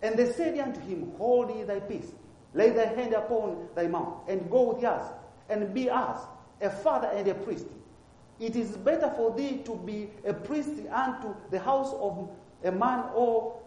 And 0.02 0.18
they 0.18 0.32
said 0.32 0.58
unto 0.58 0.80
him, 0.80 1.12
Hold 1.18 1.54
ye 1.54 1.64
thy 1.64 1.80
peace. 1.80 2.12
Lay 2.54 2.70
thy 2.70 2.86
hand 2.86 3.12
upon 3.14 3.68
thy 3.74 3.86
mouth, 3.86 4.28
and 4.28 4.50
go 4.50 4.72
with 4.72 4.84
us, 4.84 5.12
and 5.48 5.72
be 5.72 5.88
us, 5.88 6.20
a 6.60 6.70
father 6.70 7.08
and 7.08 7.28
a 7.28 7.34
priest. 7.34 7.66
It 8.40 8.56
is 8.56 8.76
better 8.76 9.12
for 9.16 9.36
thee 9.36 9.58
to 9.64 9.76
be 9.76 10.08
a 10.24 10.32
priest 10.32 10.70
unto 10.90 11.34
the 11.50 11.60
house 11.60 11.92
of 11.94 12.30
a 12.64 12.72
man, 12.72 13.04
or 13.14 13.60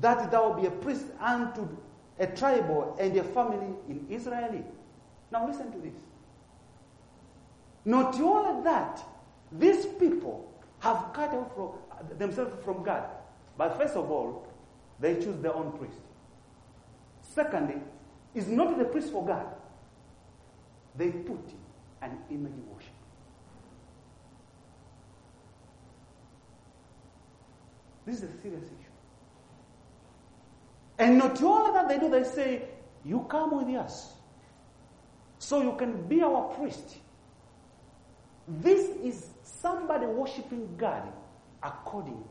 that 0.00 0.30
thou 0.30 0.52
be 0.52 0.66
a 0.66 0.70
priest 0.70 1.06
unto 1.20 1.68
a 2.18 2.26
tribe 2.26 2.70
and 2.98 3.16
a 3.16 3.24
family 3.24 3.74
in 3.88 4.06
Israel. 4.10 4.62
Now 5.30 5.46
listen 5.46 5.72
to 5.72 5.78
this. 5.78 5.94
Not 7.84 8.20
only 8.20 8.62
that, 8.64 9.02
these 9.58 9.86
people 9.86 10.48
have 10.80 11.12
cut 11.12 11.32
off 11.32 11.54
from, 11.54 12.18
themselves 12.18 12.52
from 12.64 12.82
God. 12.82 13.04
But 13.56 13.76
first 13.76 13.94
of 13.94 14.10
all, 14.10 14.46
they 14.98 15.14
choose 15.16 15.40
their 15.42 15.54
own 15.54 15.72
priest. 15.72 15.98
Secondly, 17.20 17.76
is 18.34 18.48
not 18.48 18.78
the 18.78 18.84
priest 18.84 19.12
for 19.12 19.26
God. 19.26 19.46
They 20.96 21.10
put 21.10 21.40
an 22.00 22.18
image 22.30 22.52
worship. 22.72 22.90
This 28.04 28.16
is 28.16 28.22
a 28.24 28.40
serious 28.42 28.64
issue. 28.64 28.92
And 30.98 31.18
not 31.18 31.40
only 31.42 31.72
that 31.72 31.88
they 31.88 31.98
do, 31.98 32.08
they 32.10 32.24
say, 32.24 32.62
You 33.04 33.26
come 33.28 33.56
with 33.56 33.74
us 33.76 34.12
so 35.38 35.62
you 35.62 35.74
can 35.76 36.06
be 36.06 36.22
our 36.22 36.54
priest. 36.54 36.96
This 38.46 38.88
is 39.02 39.26
somebody 39.62 40.06
worshiping 40.06 40.74
God 40.76 41.02
according 41.62 42.22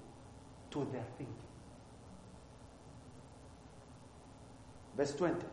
to 0.72 0.88
their 0.92 1.06
thinking. 1.18 1.36
Verse 4.96 5.16
20. 5.16 5.46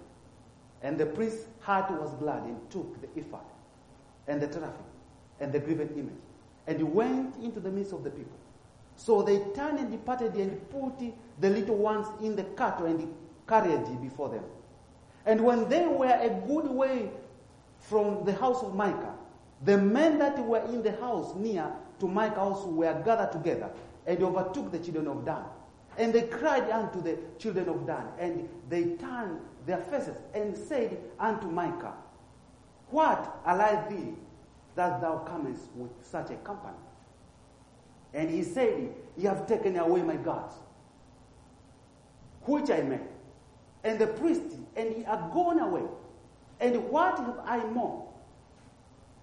And 0.82 0.98
the 0.98 1.06
priest's 1.06 1.46
heart 1.60 1.90
was 1.90 2.12
glad 2.14 2.42
and 2.42 2.70
took 2.70 3.00
the 3.00 3.20
ephod 3.20 3.40
and 4.26 4.40
the 4.40 4.46
teraphim 4.46 4.84
and 5.40 5.52
the 5.52 5.58
graven 5.58 5.88
image 5.96 6.12
and 6.68 6.76
he 6.76 6.84
went 6.84 7.34
into 7.42 7.60
the 7.60 7.70
midst 7.70 7.94
of 7.94 8.04
the 8.04 8.10
people. 8.10 8.36
So 8.94 9.22
they 9.22 9.38
turned 9.54 9.78
and 9.78 9.90
departed 9.90 10.34
and 10.34 10.70
put 10.70 10.98
the 10.98 11.50
little 11.50 11.76
ones 11.76 12.06
in 12.22 12.36
the 12.36 12.44
cart 12.44 12.80
and 12.80 13.12
carried 13.48 14.02
before 14.02 14.28
them. 14.28 14.44
And 15.24 15.40
when 15.40 15.66
they 15.70 15.86
were 15.86 16.06
a 16.06 16.28
good 16.46 16.68
way 16.68 17.10
from 17.78 18.24
the 18.26 18.34
house 18.34 18.62
of 18.62 18.74
Micah, 18.74 19.07
the 19.64 19.76
men 19.76 20.18
that 20.18 20.38
were 20.44 20.64
in 20.66 20.82
the 20.82 20.92
house 20.92 21.34
near 21.34 21.72
to 22.00 22.06
Micah's 22.06 22.36
house 22.36 22.64
were 22.64 23.02
gathered 23.04 23.32
together 23.32 23.70
and 24.06 24.22
overtook 24.22 24.70
the 24.70 24.78
children 24.78 25.08
of 25.08 25.24
Dan. 25.24 25.44
And 25.96 26.12
they 26.12 26.22
cried 26.22 26.70
unto 26.70 27.02
the 27.02 27.18
children 27.38 27.68
of 27.68 27.86
Dan, 27.86 28.06
and 28.18 28.48
they 28.68 28.96
turned 28.96 29.40
their 29.66 29.78
faces 29.78 30.16
and 30.32 30.56
said 30.56 30.96
unto 31.18 31.48
Micah, 31.48 31.94
What 32.90 33.40
allied 33.44 33.90
thee 33.90 34.14
that 34.76 35.00
thou 35.00 35.18
comest 35.18 35.64
with 35.74 35.90
such 36.00 36.30
a 36.30 36.36
company? 36.36 36.76
And 38.14 38.30
he 38.30 38.44
said, 38.44 38.94
Ye 39.16 39.24
have 39.24 39.48
taken 39.48 39.76
away 39.76 40.02
my 40.02 40.16
gods, 40.16 40.54
which 42.42 42.70
I 42.70 42.80
made, 42.82 43.00
and 43.82 43.98
the 43.98 44.06
priest, 44.06 44.56
and 44.76 44.96
ye 44.96 45.04
are 45.04 45.30
gone 45.34 45.58
away. 45.58 45.82
And 46.60 46.88
what 46.90 47.18
have 47.18 47.40
I 47.44 47.64
more? 47.64 48.07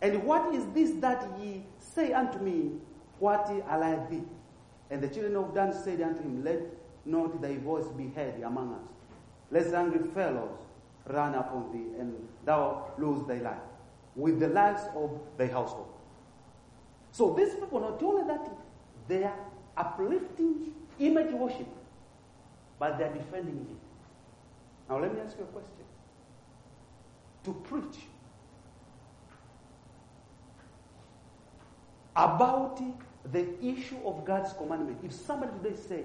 And 0.02 0.24
what 0.24 0.54
is 0.54 0.66
this 0.74 0.92
that 1.02 1.28
ye 1.40 1.64
say 1.80 2.14
unto 2.14 2.40
me, 2.40 2.72
What 3.20 3.50
allied 3.68 4.10
thee? 4.10 4.24
And 4.90 5.02
the 5.02 5.08
children 5.08 5.36
of 5.36 5.54
Dan 5.54 5.74
said 5.74 6.02
unto 6.02 6.22
him, 6.22 6.44
Let 6.44 6.62
not 7.06 7.42
thy 7.42 7.58
voice 7.58 7.88
be 7.98 8.10
heard 8.10 8.42
among 8.42 8.74
us, 8.74 8.90
lest 9.52 9.74
angry 9.74 10.08
fellows 10.14 10.60
run 11.08 11.36
upon 11.36 11.72
thee, 11.72 12.00
and 12.00 12.16
thou 12.44 12.92
lose 12.98 13.26
thy 13.28 13.38
life, 13.38 13.62
with 14.16 14.40
the 14.40 14.48
lives 14.48 14.84
of 14.96 15.20
thy 15.38 15.48
household. 15.48 15.88
So 17.12 17.34
these 17.34 17.54
people, 17.56 17.80
not 17.80 18.02
only 18.04 18.28
that 18.28 18.50
they 19.08 19.24
are 19.24 19.38
uplifting 19.78 20.74
image 21.00 21.32
worship, 21.32 21.68
but 22.80 22.98
they 22.98 23.06
are 23.06 23.14
defending 23.14 23.68
it. 23.70 24.90
Now 24.90 25.00
let 25.00 25.14
me 25.14 25.22
ask 25.22 25.38
you 25.38 25.44
a 25.44 25.48
question. 25.48 25.72
To 27.46 27.54
preach 27.54 28.06
about 32.16 32.82
the 33.32 33.46
issue 33.64 33.98
of 34.06 34.24
God's 34.26 34.54
commandment. 34.54 35.00
If 35.04 35.14
somebody 35.14 35.52
today 35.62 35.76
say 35.76 36.04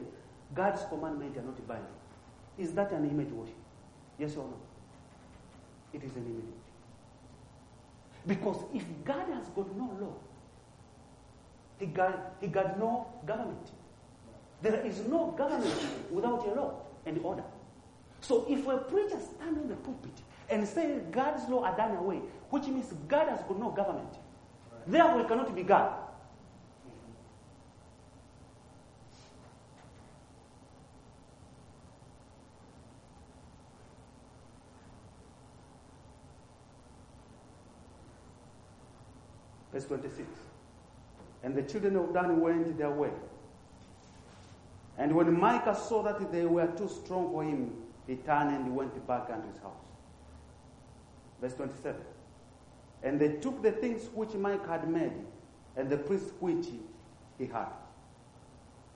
God's 0.54 0.82
commandment 0.88 1.36
are 1.36 1.42
not 1.42 1.66
binding, 1.68 1.86
is 2.58 2.72
that 2.72 2.92
an 2.92 3.08
image 3.08 3.30
worship? 3.30 3.54
Yes 4.18 4.36
or 4.36 4.44
no? 4.44 4.56
It 5.92 6.02
is 6.02 6.14
an 6.16 6.24
image 6.26 6.44
worship. 6.44 6.60
Because 8.26 8.64
if 8.74 8.84
God 9.04 9.26
has 9.32 9.46
got 9.48 9.74
no 9.76 9.96
law, 10.00 10.14
he 11.78 11.86
got, 11.86 12.34
he 12.40 12.48
got 12.48 12.78
no 12.78 13.06
government. 13.26 13.70
There 14.62 14.84
is 14.84 15.00
no 15.06 15.34
government 15.38 15.74
without 16.10 16.46
a 16.46 16.54
law 16.54 16.74
and 17.06 17.18
order. 17.24 17.44
So 18.20 18.44
if 18.48 18.66
a 18.66 18.76
preacher 18.78 19.18
stands 19.18 19.58
on 19.58 19.68
the 19.68 19.76
pulpit 19.76 20.12
and 20.50 20.68
says 20.68 21.00
God's 21.10 21.48
law 21.48 21.64
are 21.64 21.76
done 21.76 21.96
away, 21.96 22.20
which 22.50 22.66
means 22.66 22.92
God 23.08 23.28
has 23.28 23.40
got 23.40 23.58
no 23.58 23.70
government. 23.70 24.14
Therefore 24.86 25.22
he 25.22 25.28
cannot 25.28 25.54
be 25.54 25.62
God. 25.62 25.92
Verse 39.72 39.86
26. 39.86 40.26
And 41.42 41.54
the 41.54 41.62
children 41.62 41.96
of 41.96 42.12
Dan 42.12 42.40
went 42.40 42.76
their 42.76 42.90
way. 42.90 43.10
And 44.98 45.14
when 45.14 45.38
Micah 45.38 45.74
saw 45.74 46.02
that 46.02 46.30
they 46.30 46.44
were 46.44 46.66
too 46.66 46.88
strong 46.88 47.30
for 47.30 47.42
him, 47.42 47.72
he 48.06 48.16
turned 48.16 48.54
and 48.54 48.76
went 48.76 49.06
back 49.06 49.30
unto 49.32 49.48
his 49.48 49.58
house. 49.62 49.72
Verse 51.40 51.54
27. 51.54 51.96
And 53.02 53.18
they 53.18 53.32
took 53.36 53.62
the 53.62 53.72
things 53.72 54.08
which 54.14 54.34
Mike 54.34 54.66
had 54.66 54.88
made, 54.88 55.12
and 55.76 55.88
the 55.88 55.96
priest 55.96 56.32
which 56.40 56.66
he 57.38 57.46
had, 57.46 57.68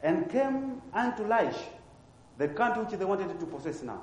and 0.03 0.31
came 0.31 0.83
unto 0.93 1.25
Laish, 1.25 1.59
the 2.37 2.49
country 2.49 2.85
which 2.85 2.99
they 2.99 3.05
wanted 3.05 3.41
to 3.41 3.47
possess 3.47 3.83
now, 3.83 4.03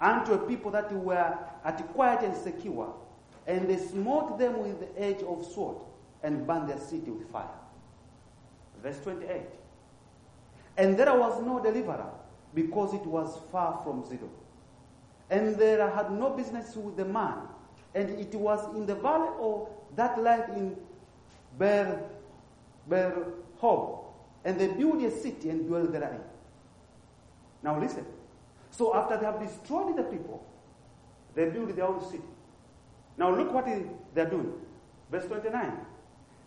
unto 0.00 0.32
a 0.32 0.38
people 0.38 0.70
that 0.72 0.92
were 0.92 1.38
at 1.64 1.88
quiet 1.92 2.22
and 2.24 2.36
secure, 2.36 2.92
and 3.46 3.68
they 3.68 3.76
smote 3.76 4.38
them 4.38 4.58
with 4.58 4.80
the 4.80 5.00
edge 5.00 5.22
of 5.22 5.46
sword 5.46 5.76
and 6.22 6.46
burned 6.46 6.68
their 6.68 6.80
city 6.80 7.10
with 7.10 7.30
fire. 7.30 7.46
Verse 8.82 8.98
28. 9.00 9.42
And 10.76 10.98
there 10.98 11.14
was 11.14 11.40
no 11.42 11.62
deliverer 11.62 12.10
because 12.54 12.92
it 12.94 13.06
was 13.06 13.38
far 13.52 13.80
from 13.84 14.02
Zidon. 14.02 14.28
And 15.30 15.56
there 15.56 15.88
had 15.90 16.10
no 16.10 16.30
business 16.30 16.74
with 16.76 16.96
the 16.96 17.04
man. 17.04 17.38
And 17.96 18.10
it 18.10 18.34
was 18.34 18.76
in 18.76 18.84
the 18.84 18.94
valley 18.94 19.30
of 19.40 19.68
that 19.96 20.22
land 20.22 20.44
in 20.54 20.76
Ber, 21.58 21.98
Ber 22.86 23.32
Hob. 23.58 24.04
And 24.44 24.60
they 24.60 24.68
built 24.68 25.02
a 25.02 25.10
city 25.10 25.48
and 25.48 25.66
dwelt 25.66 25.90
therein. 25.92 26.20
Now 27.62 27.80
listen. 27.80 28.04
So 28.70 28.94
after 28.94 29.16
they 29.16 29.24
have 29.24 29.40
destroyed 29.40 29.96
the 29.96 30.02
people, 30.02 30.46
they 31.34 31.48
build 31.48 31.74
their 31.74 31.86
own 31.86 32.04
city. 32.04 32.22
Now 33.16 33.34
look 33.34 33.50
what 33.50 33.66
they're 34.14 34.28
doing. 34.28 34.52
Verse 35.10 35.24
29. 35.24 35.72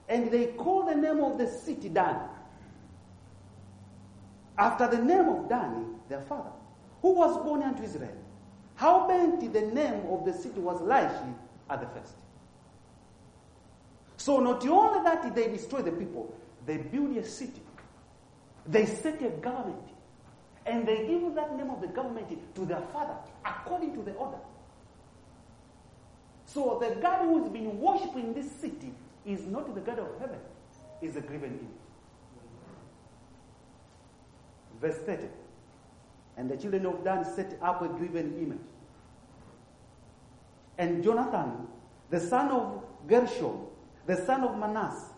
And 0.07 0.31
they 0.31 0.47
call 0.47 0.85
the 0.85 0.95
name 0.95 1.19
of 1.19 1.39
the 1.39 1.47
city 1.47 1.89
Dan. 1.89 2.19
After 4.55 4.87
the 4.87 4.99
name 4.99 5.27
of 5.29 5.49
Dan, 5.49 5.95
their 6.09 6.21
father, 6.21 6.51
who 7.01 7.13
was 7.13 7.43
born 7.43 7.63
unto 7.63 7.81
Israel. 7.81 8.15
How 8.79 9.09
bent 9.09 9.41
the 9.51 9.61
name 9.61 10.05
of 10.09 10.23
the 10.23 10.31
city 10.31 10.61
was 10.61 10.79
Laish 10.79 11.35
at 11.69 11.81
the 11.81 11.87
first. 11.87 12.13
So 14.15 14.39
not 14.39 14.65
only 14.65 15.03
that 15.03 15.35
they 15.35 15.49
destroy 15.49 15.81
the 15.81 15.91
people, 15.91 16.33
they 16.65 16.77
build 16.77 17.17
a 17.17 17.25
city. 17.25 17.61
They 18.65 18.85
set 18.85 19.21
a 19.21 19.31
government. 19.31 19.83
And 20.65 20.87
they 20.87 21.05
give 21.05 21.35
that 21.35 21.57
name 21.57 21.69
of 21.71 21.81
the 21.81 21.87
government 21.87 22.29
to 22.55 22.65
their 22.65 22.79
father 22.93 23.15
according 23.43 23.95
to 23.95 24.01
the 24.01 24.13
order. 24.13 24.39
So 26.45 26.81
the 26.81 27.01
God 27.01 27.25
who 27.25 27.43
has 27.43 27.51
been 27.51 27.81
worshipped 27.81 28.15
in 28.15 28.33
this 28.33 28.49
city 28.49 28.93
is 29.25 29.45
not 29.45 29.75
the 29.75 29.81
God 29.81 29.99
of 29.99 30.07
heaven, 30.21 30.39
is 31.01 31.17
a 31.17 31.21
graven 31.21 31.49
image. 31.49 31.67
Verse 34.79 34.99
30. 35.05 35.27
And 36.37 36.49
the 36.49 36.55
children 36.55 36.85
of 36.85 37.03
Dan 37.03 37.25
set 37.25 37.59
up 37.61 37.81
a 37.81 37.89
graven 37.89 38.37
image. 38.41 38.68
And 40.79 41.03
Jonathan, 41.03 41.67
the 42.09 42.21
son 42.21 42.49
of 42.49 42.81
Gershom, 43.05 43.67
the 44.07 44.15
son 44.25 44.45
of 44.45 44.57
Manasseh, 44.57 45.11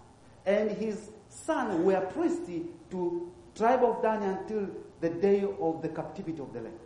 and 0.45 0.71
his 0.71 1.12
son 1.30 1.86
were 1.86 2.02
priests 2.02 2.50
to 2.89 3.32
tribe 3.56 3.84
of 3.84 4.02
Dan 4.02 4.24
until 4.24 4.67
the 5.02 5.10
day 5.10 5.45
of 5.62 5.84
the 5.84 5.89
captivity 5.89 6.41
of 6.41 6.52
the 6.52 6.62
land. 6.62 6.80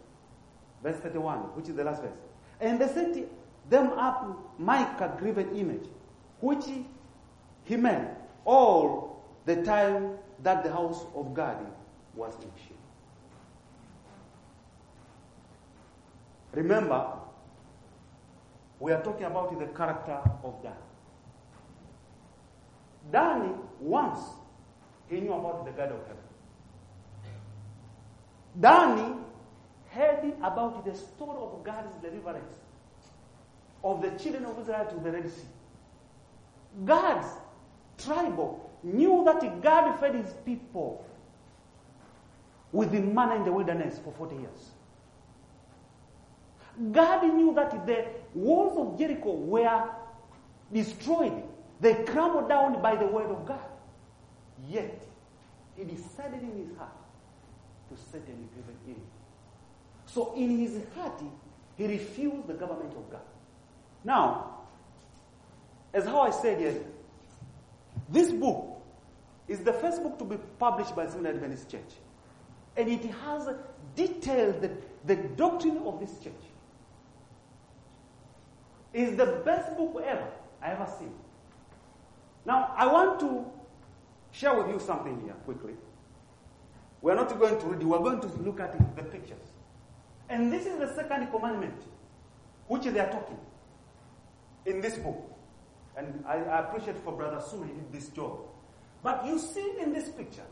Verse 0.83 0.97
31, 0.97 1.38
which 1.55 1.69
is 1.69 1.75
the 1.75 1.85
last 1.85 2.01
verse. 2.01 2.17
And 2.59 2.77
they 2.79 2.88
set 2.88 3.15
them 3.69 3.88
up 3.97 4.59
Micah 4.59 5.15
graven 5.17 5.55
image, 5.55 5.88
which 6.41 6.65
he 7.63 7.77
made 7.77 8.09
all 8.43 9.23
the 9.45 9.63
time 9.63 10.17
that 10.43 10.63
the 10.65 10.71
house 10.71 11.05
of 11.15 11.33
God 11.33 11.65
was 12.13 12.33
in 12.35 12.51
Shiloh. 12.57 12.75
Remember, 16.53 17.13
we 18.79 18.91
are 18.91 19.01
talking 19.01 19.25
about 19.25 19.57
the 19.57 19.65
character 19.67 20.19
of 20.43 20.61
Dan. 20.61 20.73
Dan, 23.11 23.55
once, 23.79 24.19
he 25.09 25.19
knew 25.21 25.33
about 25.33 25.65
the 25.65 25.71
God 25.71 25.91
of 25.91 26.01
heaven. 26.07 26.23
Dan 28.59 29.23
heard 29.89 30.33
about 30.41 30.85
the 30.85 30.95
story 30.95 31.38
of 31.39 31.63
God's 31.63 31.95
deliverance 32.01 32.55
of 33.83 34.01
the 34.01 34.11
children 34.11 34.45
of 34.45 34.59
Israel 34.59 34.85
to 34.85 34.95
the 35.03 35.11
Red 35.11 35.29
Sea. 35.29 35.47
God's 36.83 37.27
tribal 37.97 38.69
knew 38.83 39.23
that 39.25 39.61
God 39.61 39.99
fed 39.99 40.15
his 40.15 40.33
people 40.45 41.05
with 42.71 42.91
the 42.91 42.99
manna 42.99 43.35
in 43.35 43.45
the 43.45 43.51
wilderness 43.51 43.99
for 44.03 44.11
40 44.13 44.35
years. 44.35 44.71
God 46.91 47.23
knew 47.23 47.53
that 47.55 47.85
the 47.85 48.05
walls 48.33 48.77
of 48.77 48.99
Jericho 48.99 49.31
were 49.31 49.89
destroyed. 50.73 51.43
They 51.79 51.93
crumbled 52.05 52.49
down 52.49 52.81
by 52.81 52.95
the 52.95 53.05
word 53.05 53.31
of 53.31 53.45
God. 53.45 53.59
Yet, 54.67 55.01
he 55.77 55.83
decided 55.83 56.41
in 56.41 56.67
his 56.67 56.77
heart 56.77 56.91
to 57.89 57.97
set 58.11 58.21
an 58.27 58.49
agreement 58.51 58.79
in. 58.88 59.01
So 60.05 60.33
in 60.35 60.57
his 60.57 60.81
heart, 60.95 61.21
he 61.77 61.88
refused 61.88 62.47
the 62.47 62.53
government 62.53 62.93
of 62.95 63.09
God. 63.11 63.21
Now, 64.03 64.59
as 65.93 66.05
how 66.05 66.21
I 66.21 66.29
said 66.29 66.57
earlier, 66.57 66.83
this 68.09 68.31
book 68.31 68.81
is 69.47 69.59
the 69.59 69.73
first 69.73 70.03
book 70.03 70.17
to 70.19 70.25
be 70.25 70.38
published 70.59 70.95
by 70.95 71.07
Seventh 71.07 71.27
Adventist 71.27 71.69
Church. 71.69 71.81
And 72.77 72.89
it 72.89 73.03
has 73.05 73.49
detailed 73.95 74.61
the, 74.61 74.71
the 75.05 75.15
doctrine 75.15 75.77
of 75.85 75.99
this 75.99 76.17
church 76.19 76.33
is 78.95 79.17
the 79.17 79.25
best 79.43 79.75
book 79.75 80.01
ever 80.05 80.27
I 80.62 80.71
ever 80.71 80.88
seen. 80.97 81.13
Now, 82.45 82.73
I 82.77 82.88
want 82.88 83.19
to 83.19 83.45
share 84.31 84.55
with 84.55 84.69
you 84.73 84.79
something 84.79 85.19
here 85.21 85.34
quickly. 85.43 85.73
We're 87.01 87.15
not 87.15 87.38
going 87.38 87.60
to 87.60 87.65
read 87.67 87.81
it, 87.81 87.86
we're 87.86 87.99
going 87.99 88.21
to 88.21 88.27
look 88.41 88.60
at 88.60 88.95
the 88.95 89.03
pictures. 89.03 89.43
And 90.29 90.51
this 90.51 90.65
is 90.65 90.79
the 90.79 90.93
second 90.95 91.27
commandment 91.27 91.75
which 92.67 92.84
they 92.84 92.99
are 92.99 93.12
talking 93.12 93.38
in 94.65 94.81
this 94.81 94.97
book. 94.97 95.21
And 95.97 96.23
I, 96.25 96.38
I 96.38 96.60
appreciate 96.62 96.97
for 97.03 97.13
Brother 97.13 97.41
Sue, 97.45 97.65
did 97.65 97.91
this 97.91 98.08
job. 98.10 98.39
But 99.03 99.25
you 99.25 99.38
see 99.38 99.73
in 99.79 99.93
this 99.93 100.10
picture, 100.10 100.47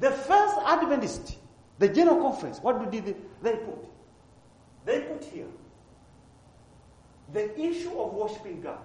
the 0.00 0.10
first 0.10 0.56
Adventist, 0.64 1.36
the 1.78 1.88
General 1.88 2.20
Conference, 2.20 2.58
what 2.60 2.90
did 2.90 3.04
they, 3.04 3.14
they 3.42 3.56
put? 3.58 3.86
They 4.84 5.00
put 5.02 5.24
here 5.24 5.46
the 7.34 7.60
issue 7.60 7.98
of 7.98 8.14
worshiping 8.14 8.62
God. 8.62 8.78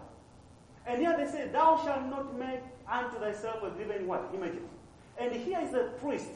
And 0.86 1.00
here 1.00 1.16
they 1.16 1.32
say, 1.32 1.48
Thou 1.48 1.82
shalt 1.86 2.08
not 2.08 2.38
make 2.38 2.60
unto 2.92 3.20
thyself 3.20 3.64
a 3.64 3.70
graven 3.70 4.08
what? 4.08 4.30
Image. 4.34 4.56
And 5.20 5.32
here 5.32 5.60
is 5.62 5.74
a 5.74 5.92
priest, 6.02 6.32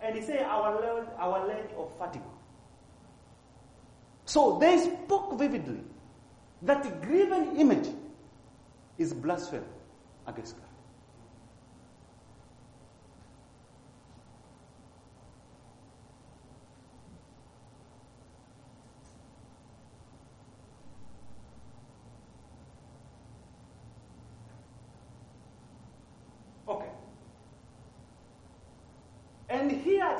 and 0.00 0.14
he 0.14 0.22
say, 0.22 0.42
Our 0.42 0.80
Lord, 0.80 1.06
our 1.18 1.46
Lady 1.46 1.68
of 1.76 1.90
Fatima. 1.98 2.24
So 4.24 4.58
they 4.58 4.78
spoke 4.78 5.38
vividly 5.38 5.80
that 6.62 6.82
the 6.82 6.90
graven 7.06 7.56
image 7.56 7.88
is 8.98 9.12
blasphemy 9.12 9.64
against 10.26 10.56
God. 10.56 10.67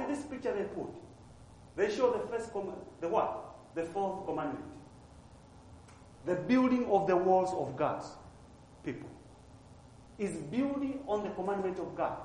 This 0.09 0.25
picture 0.25 0.53
they 0.53 0.65
put, 0.65 0.89
they 1.77 1.95
show 1.95 2.13
the 2.13 2.27
first 2.27 2.53
command, 2.53 2.79
the 3.01 3.09
what? 3.09 3.45
The 3.75 3.85
fourth 3.85 4.27
commandment. 4.27 4.65
the 6.29 6.35
building 6.35 6.85
of 6.91 7.07
the 7.07 7.17
walls 7.17 7.55
of 7.55 7.77
God's 7.77 8.07
people 8.85 9.09
is 10.19 10.37
building 10.51 11.01
on 11.07 11.23
the 11.23 11.31
commandment 11.31 11.79
of 11.79 11.97
God. 11.97 12.19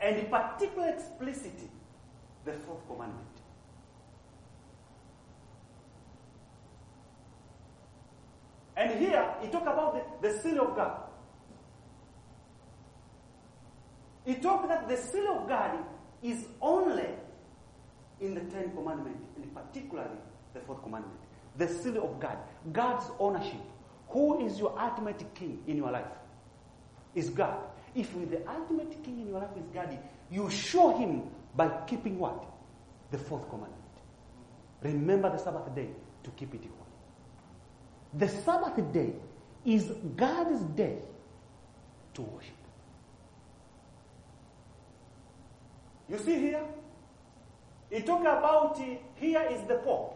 And 0.00 0.16
in 0.16 0.26
particular 0.26 0.88
explicitly, 0.88 1.68
the 2.44 2.52
fourth 2.52 2.86
commandment. 2.86 3.26
And 8.76 8.98
here, 8.98 9.34
he 9.42 9.48
talk 9.48 9.62
about 9.62 10.22
the, 10.22 10.28
the 10.28 10.38
seal 10.38 10.60
of 10.62 10.76
God. 10.76 11.07
He 14.28 14.34
talked 14.34 14.68
that 14.68 14.86
the 14.86 14.96
seal 14.98 15.38
of 15.38 15.48
God 15.48 15.78
is 16.22 16.44
only 16.60 17.08
in 18.20 18.34
the 18.34 18.42
Ten 18.42 18.70
Commandments, 18.72 19.26
and 19.36 19.54
particularly 19.54 20.18
the 20.52 20.60
fourth 20.60 20.82
commandment. 20.82 21.18
The 21.56 21.66
seal 21.66 22.04
of 22.04 22.20
God, 22.20 22.36
God's 22.70 23.06
ownership. 23.18 23.62
Who 24.08 24.44
is 24.44 24.58
your 24.58 24.78
ultimate 24.78 25.24
king 25.34 25.62
in 25.66 25.78
your 25.78 25.90
life? 25.90 26.12
Is 27.14 27.30
God. 27.30 27.56
If 27.94 28.12
the 28.12 28.46
ultimate 28.46 29.02
king 29.02 29.18
in 29.22 29.28
your 29.28 29.40
life 29.40 29.56
is 29.56 29.64
God, 29.72 29.98
you 30.30 30.50
show 30.50 30.94
him 30.94 31.22
by 31.56 31.70
keeping 31.86 32.18
what? 32.18 32.44
The 33.10 33.16
fourth 33.16 33.48
commandment. 33.48 33.82
Remember 34.82 35.30
the 35.30 35.38
Sabbath 35.38 35.74
day 35.74 35.88
to 36.24 36.30
keep 36.32 36.52
it 36.52 36.60
holy. 36.60 36.74
The 38.12 38.28
Sabbath 38.28 38.92
day 38.92 39.14
is 39.64 39.90
God's 40.16 40.60
day 40.76 40.98
to 42.12 42.20
worship. 42.20 42.57
You 46.08 46.18
see 46.18 46.38
here? 46.38 46.62
He 47.90 48.00
talk 48.02 48.20
about 48.20 48.78
here 49.16 49.46
is 49.50 49.62
the 49.68 49.76
Pope. 49.76 50.14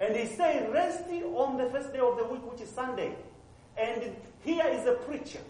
And 0.00 0.16
he 0.16 0.26
say 0.26 0.68
resting 0.72 1.24
on 1.24 1.56
the 1.56 1.70
first 1.70 1.92
day 1.92 2.00
of 2.00 2.16
the 2.18 2.24
week, 2.24 2.50
which 2.50 2.60
is 2.60 2.68
Sunday. 2.68 3.14
And 3.76 4.16
here 4.42 4.66
is 4.66 4.86
a 4.86 4.92
preacher. 4.92 5.40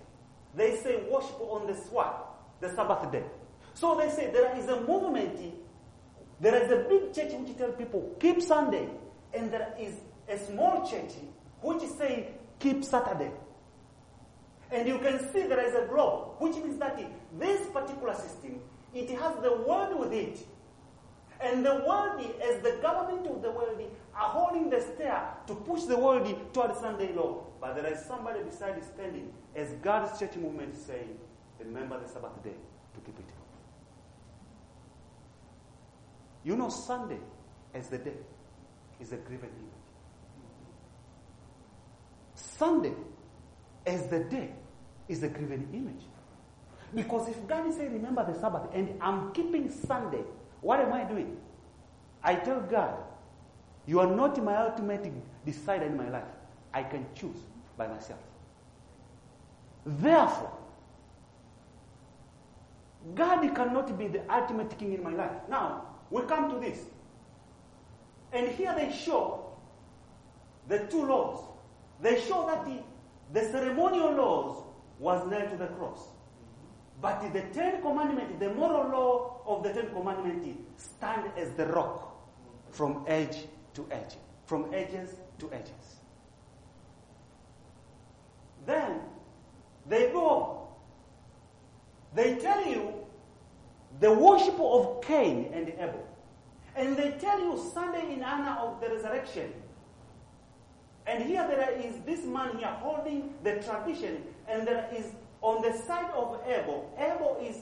They 0.54 0.76
say 0.76 1.02
worship 1.10 1.40
on 1.40 1.66
the 1.66 1.74
swat, 1.74 2.60
the 2.60 2.68
Sabbath 2.74 3.10
day. 3.10 3.24
So 3.74 3.96
they 3.96 4.08
say 4.10 4.30
there 4.30 4.56
is 4.56 4.68
a 4.68 4.80
movement, 4.82 5.38
there 6.40 6.54
is 6.62 6.70
a 6.70 6.88
big 6.88 7.12
church 7.12 7.32
which 7.32 7.56
tell 7.56 7.72
people 7.72 8.14
keep 8.20 8.40
Sunday, 8.40 8.88
and 9.32 9.52
there 9.52 9.74
is 9.78 9.94
a 10.28 10.38
small 10.38 10.88
church 10.88 11.12
which 11.60 11.82
say 11.98 12.28
keep 12.60 12.84
Saturday. 12.84 13.32
And 14.70 14.86
you 14.86 14.98
can 14.98 15.18
see 15.32 15.42
there 15.42 15.66
is 15.66 15.74
a 15.74 15.86
globe, 15.86 16.36
which 16.38 16.56
means 16.56 16.78
that 16.78 17.00
this 17.38 17.66
particular 17.70 18.14
system, 18.14 18.60
it 18.94 19.10
has 19.18 19.36
the 19.42 19.56
world 19.66 19.98
with 19.98 20.12
it. 20.12 20.38
And 21.40 21.66
the 21.66 21.74
world, 21.86 22.20
as 22.42 22.62
the 22.62 22.78
government 22.80 23.26
of 23.26 23.42
the 23.42 23.50
world, 23.50 23.80
are 24.14 24.28
holding 24.28 24.70
the 24.70 24.80
stair 24.80 25.28
to 25.46 25.54
push 25.54 25.82
the 25.82 25.98
world 25.98 26.26
toward 26.54 26.76
Sunday 26.76 27.12
law. 27.12 27.44
But 27.60 27.74
there 27.74 27.92
is 27.92 28.04
somebody 28.04 28.42
beside 28.42 28.78
is 28.78 28.86
standing, 28.86 29.32
as 29.54 29.72
God's 29.82 30.18
church 30.18 30.36
movement 30.36 30.76
saying, 30.76 31.18
remember 31.58 32.00
the 32.00 32.08
Sabbath 32.08 32.42
day 32.42 32.54
to 32.94 33.00
keep 33.00 33.18
it. 33.18 33.24
You 36.44 36.56
know, 36.56 36.68
Sunday 36.68 37.18
as 37.72 37.88
the 37.88 37.98
day 37.98 38.16
is 39.00 39.12
a 39.12 39.16
graven 39.16 39.48
image. 39.48 39.74
Sunday 42.34 42.92
as 43.86 44.06
the 44.08 44.20
day 44.20 44.50
is 45.08 45.22
a 45.22 45.28
graven 45.28 45.68
image. 45.72 46.04
Because 46.94 47.28
if 47.28 47.46
God 47.46 47.66
is 47.66 47.76
saying, 47.76 47.92
remember 47.92 48.24
the 48.24 48.38
Sabbath, 48.38 48.62
and 48.72 48.96
I'm 49.00 49.32
keeping 49.32 49.70
Sunday, 49.70 50.22
what 50.60 50.80
am 50.80 50.92
I 50.92 51.04
doing? 51.04 51.36
I 52.22 52.36
tell 52.36 52.60
God, 52.60 52.96
you 53.86 54.00
are 54.00 54.06
not 54.06 54.42
my 54.42 54.56
ultimate 54.56 55.12
decider 55.44 55.86
in 55.86 55.96
my 55.96 56.08
life. 56.08 56.24
I 56.72 56.82
can 56.82 57.04
choose 57.14 57.36
by 57.76 57.86
myself. 57.86 58.20
Therefore, 59.84 60.52
God 63.14 63.54
cannot 63.54 63.98
be 63.98 64.08
the 64.08 64.22
ultimate 64.32 64.78
king 64.78 64.94
in 64.94 65.02
my 65.02 65.12
life. 65.12 65.32
Now, 65.48 65.82
we 66.10 66.22
come 66.22 66.50
to 66.50 66.58
this. 66.58 66.78
And 68.32 68.48
here 68.48 68.74
they 68.74 68.90
show 68.92 69.52
the 70.68 70.78
two 70.86 71.04
laws. 71.04 71.44
They 72.00 72.20
show 72.22 72.46
that 72.46 72.64
the, 72.64 72.78
the 73.38 73.50
ceremonial 73.50 74.12
laws 74.12 74.64
was 74.98 75.28
nailed 75.30 75.50
to 75.50 75.56
the 75.56 75.66
cross. 75.66 76.00
But 77.04 77.34
the 77.34 77.42
Ten 77.52 77.82
Commandments, 77.82 78.36
the 78.38 78.48
moral 78.54 78.88
law 78.88 79.40
of 79.44 79.62
the 79.62 79.74
Ten 79.74 79.90
Commandments, 79.90 80.48
stand 80.78 81.30
as 81.36 81.52
the 81.52 81.66
rock 81.66 82.16
from 82.70 83.04
edge 83.06 83.44
to 83.74 83.86
edge, 83.90 84.14
from 84.46 84.72
edges 84.72 85.10
to 85.38 85.52
edges. 85.52 86.00
Then 88.64 89.00
they 89.86 90.12
go. 90.12 90.66
They 92.14 92.36
tell 92.36 92.66
you 92.66 92.94
the 94.00 94.10
worship 94.10 94.58
of 94.58 95.02
Cain 95.02 95.50
and 95.52 95.68
Abel. 95.78 96.08
And 96.74 96.96
they 96.96 97.10
tell 97.20 97.38
you 97.38 97.70
Sunday 97.74 98.14
in 98.14 98.24
honor 98.24 98.58
of 98.58 98.80
the 98.80 98.88
resurrection. 98.88 99.52
And 101.06 101.22
here 101.22 101.46
there 101.46 101.70
is 101.72 101.96
this 102.06 102.24
man 102.24 102.56
here 102.56 102.74
holding 102.80 103.34
the 103.42 103.56
tradition, 103.56 104.22
and 104.48 104.66
there 104.66 104.88
is 104.90 105.04
on 105.44 105.60
the 105.60 105.76
side 105.76 106.10
of 106.16 106.40
Abel, 106.46 106.90
Abel 106.98 107.36
is 107.40 107.58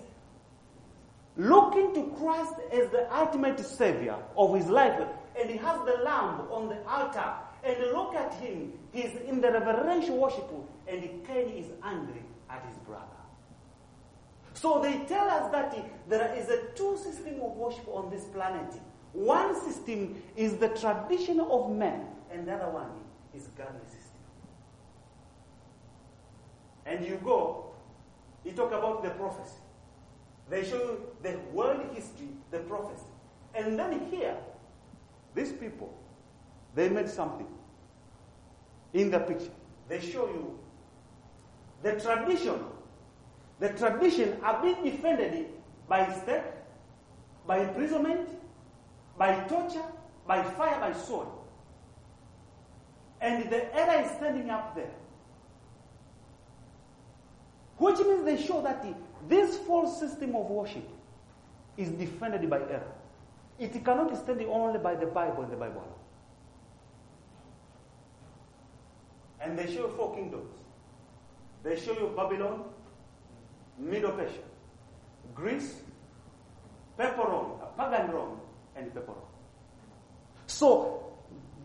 looking 1.37 1.93
to 1.95 2.15
Christ 2.17 2.55
as 2.73 2.89
the 2.91 3.13
ultimate 3.15 3.59
savior 3.59 4.17
of 4.37 4.55
his 4.55 4.69
life. 4.69 5.03
And 5.39 5.51
he 5.51 5.57
has 5.57 5.79
the 5.81 6.03
lamb 6.05 6.47
on 6.51 6.69
the 6.69 6.79
altar. 6.89 7.35
And 7.65 7.77
look 7.93 8.15
at 8.15 8.35
him. 8.35 8.73
He's 8.93 9.11
in 9.27 9.41
the 9.41 9.51
reverential 9.51 10.17
worship. 10.17 10.49
And 10.87 11.03
Cain 11.27 11.49
is 11.49 11.67
angry 11.83 12.23
at 12.49 12.65
his 12.69 12.77
brother. 12.87 13.07
So 14.55 14.81
they 14.81 14.99
tell 15.07 15.29
us 15.29 15.51
that 15.51 15.77
there 16.09 16.35
is 16.37 16.49
a 16.51 16.67
two 16.77 16.97
system 16.99 17.41
of 17.41 17.57
worship 17.57 17.89
on 17.89 18.11
this 18.11 18.25
planet. 18.27 18.73
One 19.13 19.61
system 19.61 20.23
is 20.37 20.57
the 20.57 20.69
tradition 20.69 21.41
of 21.41 21.71
men, 21.71 22.07
and 22.31 22.47
the 22.47 22.55
other 22.55 22.71
one 22.71 22.91
is 23.35 23.49
godly 23.59 23.85
system. 23.87 24.21
And 26.87 27.05
you 27.05 27.21
go 27.25 27.72
he 28.45 28.53
talk 28.53 28.73
about 28.73 29.03
the 29.03 29.11
prophecy. 29.11 29.57
They 30.51 30.65
show 30.65 30.77
you 30.77 31.07
the 31.23 31.39
world 31.53 31.81
history, 31.95 32.29
the 32.51 32.59
prophecy. 32.61 33.07
And 33.55 33.79
then 33.79 34.07
here, 34.11 34.37
these 35.35 35.53
people, 35.53 35.97
they 36.75 36.89
made 36.89 37.09
something 37.09 37.47
in 38.93 39.11
the 39.11 39.21
picture. 39.21 39.53
They 39.89 40.01
show 40.01 40.27
you 40.27 40.59
the 41.83 42.01
tradition. 42.01 42.59
The 43.61 43.71
tradition 43.71 44.37
are 44.43 44.61
being 44.63 44.83
defended 44.83 45.47
by 45.89 46.13
stake, 46.13 46.43
by 47.47 47.61
imprisonment, 47.61 48.29
by 49.17 49.35
torture, 49.45 49.85
by 50.27 50.43
fire, 50.43 50.81
by 50.81 50.93
sword. 50.93 51.29
And 53.21 53.49
the 53.51 53.75
error 53.77 54.05
is 54.05 54.11
standing 54.17 54.51
up 54.51 54.75
there. 54.75 54.91
Which 57.83 57.99
means 57.99 58.25
they 58.25 58.41
show 58.41 58.63
that 58.63 58.87
this 59.29 59.59
false 59.59 59.99
system 59.99 60.37
of 60.37 60.49
worship 60.49 60.89
is 61.77 61.89
defended 61.91 62.49
by 62.49 62.59
error. 62.61 62.93
It 63.59 63.73
cannot 63.85 64.17
stand 64.17 64.41
only 64.43 64.79
by 64.79 64.95
the 64.95 65.07
Bible 65.07 65.43
and 65.43 65.53
the 65.53 65.57
Bible 65.57 65.81
alone. 65.81 65.99
And 69.41 69.59
they 69.59 69.75
show 69.75 69.89
four 69.89 70.15
kingdoms. 70.15 70.55
They 71.65 71.75
show 71.75 71.93
you 71.95 72.13
Babylon, 72.17 72.67
Medo-Persia, 73.81 74.47
Greece, 75.35 75.81
Papal 76.97 77.25
Rome, 77.25 77.53
uh, 77.61 77.67
pagan 77.83 78.13
Rome, 78.13 78.41
and 78.77 78.95
Papal 78.95 79.15
Rome. 79.15 79.25
So 80.47 81.15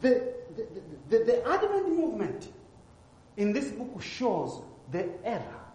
the, 0.02 0.34
the, 0.56 0.68
the, 1.10 1.24
the 1.26 1.48
Advent 1.48 1.90
movement 1.90 2.52
in 3.36 3.54
this 3.54 3.70
book 3.70 4.02
shows 4.02 4.64
the 4.92 5.10
error 5.24 5.67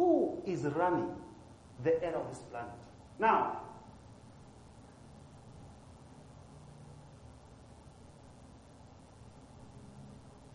who 0.00 0.40
is 0.46 0.62
running 0.62 1.14
the 1.84 2.02
air 2.02 2.16
of 2.16 2.26
this 2.30 2.38
planet? 2.50 2.70
Now, 3.18 3.60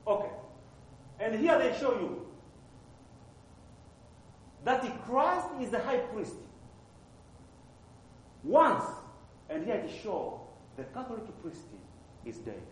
okay. 0.08 0.32
And 1.20 1.40
here 1.40 1.60
they 1.60 1.78
show 1.80 1.92
you 1.92 2.26
that 4.64 4.82
the 4.82 4.90
Christ 5.06 5.46
is 5.62 5.70
the 5.70 5.80
high 5.80 6.00
priest. 6.00 6.34
Once, 8.44 8.84
and 9.48 9.64
here 9.64 9.80
they 9.86 9.94
show 10.02 10.42
the 10.76 10.86
Catholic 10.86 11.22
priest 11.44 11.62
is 12.26 12.38
dead. 12.38 12.64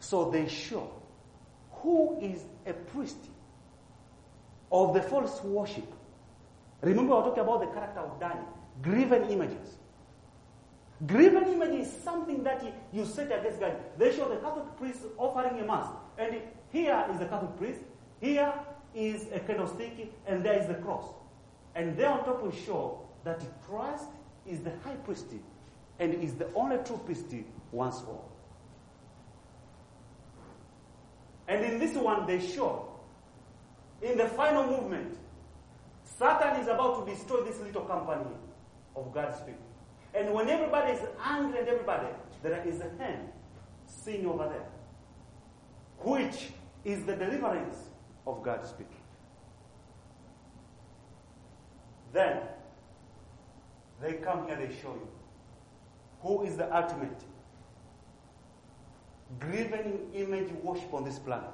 So 0.00 0.30
they 0.30 0.48
show 0.48 0.90
who 1.82 2.18
is 2.22 2.42
a 2.64 2.72
priest 2.72 3.18
of 4.72 4.94
the 4.94 5.02
false 5.02 5.42
worship. 5.44 5.86
Remember, 6.80 7.14
we're 7.14 7.24
talking 7.24 7.42
about 7.42 7.60
the 7.60 7.66
character 7.66 8.00
of 8.00 8.18
Daniel, 8.18 8.48
graven 8.80 9.30
images. 9.30 9.76
Graven 11.06 11.44
image 11.44 11.86
is 11.86 11.92
something 12.02 12.42
that 12.42 12.64
you 12.92 13.04
set 13.04 13.26
against 13.26 13.60
God. 13.60 13.76
They 13.98 14.16
show 14.16 14.28
the 14.28 14.36
Catholic 14.36 14.76
priest 14.76 15.00
offering 15.18 15.60
a 15.60 15.64
mass. 15.64 15.88
And 16.16 16.36
here 16.72 17.06
is 17.12 17.18
the 17.18 17.26
Catholic 17.26 17.56
priest, 17.56 17.80
here 18.20 18.52
is 18.94 19.26
a 19.32 19.40
candlestick, 19.40 20.12
and 20.26 20.44
there 20.44 20.58
is 20.58 20.66
the 20.66 20.74
cross. 20.74 21.04
And 21.74 21.96
there 21.96 22.08
on 22.08 22.24
top 22.24 22.42
we 22.42 22.56
show 22.64 23.00
that 23.24 23.40
Christ 23.66 24.06
is 24.46 24.60
the 24.60 24.72
high 24.84 24.96
priest 25.04 25.26
and 25.98 26.14
is 26.14 26.34
the 26.34 26.48
only 26.54 26.78
true 26.84 27.00
priest 27.04 27.26
once 27.70 28.00
for 28.00 28.08
all. 28.10 28.32
And 31.48 31.64
in 31.64 31.78
this 31.78 31.94
one, 31.96 32.26
they 32.26 32.40
show 32.40 32.91
in 34.02 34.18
the 34.18 34.26
final 34.26 34.66
movement, 34.66 35.16
Satan 36.04 36.60
is 36.60 36.68
about 36.68 37.06
to 37.06 37.12
destroy 37.12 37.42
this 37.42 37.60
little 37.60 37.82
company 37.82 38.24
of 38.96 39.12
God's 39.14 39.38
people. 39.40 39.64
And 40.14 40.32
when 40.34 40.48
everybody 40.48 40.92
is 40.92 41.00
angry 41.24 41.60
at 41.60 41.68
everybody, 41.68 42.08
there 42.42 42.62
is 42.66 42.80
a 42.80 42.90
hand 43.02 43.28
seen 43.86 44.26
over 44.26 44.48
there, 44.48 44.66
which 45.98 46.50
is 46.84 47.04
the 47.04 47.16
deliverance 47.16 47.76
of 48.26 48.42
God's 48.42 48.72
people. 48.72 48.96
Then 52.12 52.40
they 54.00 54.14
come 54.14 54.46
here, 54.46 54.56
they 54.56 54.74
show 54.82 54.94
you 54.94 55.08
who 56.20 56.44
is 56.44 56.56
the 56.56 56.76
ultimate 56.76 57.20
graven 59.40 59.98
image 60.14 60.50
worship 60.62 60.92
on 60.92 61.04
this 61.04 61.18
planet 61.18 61.48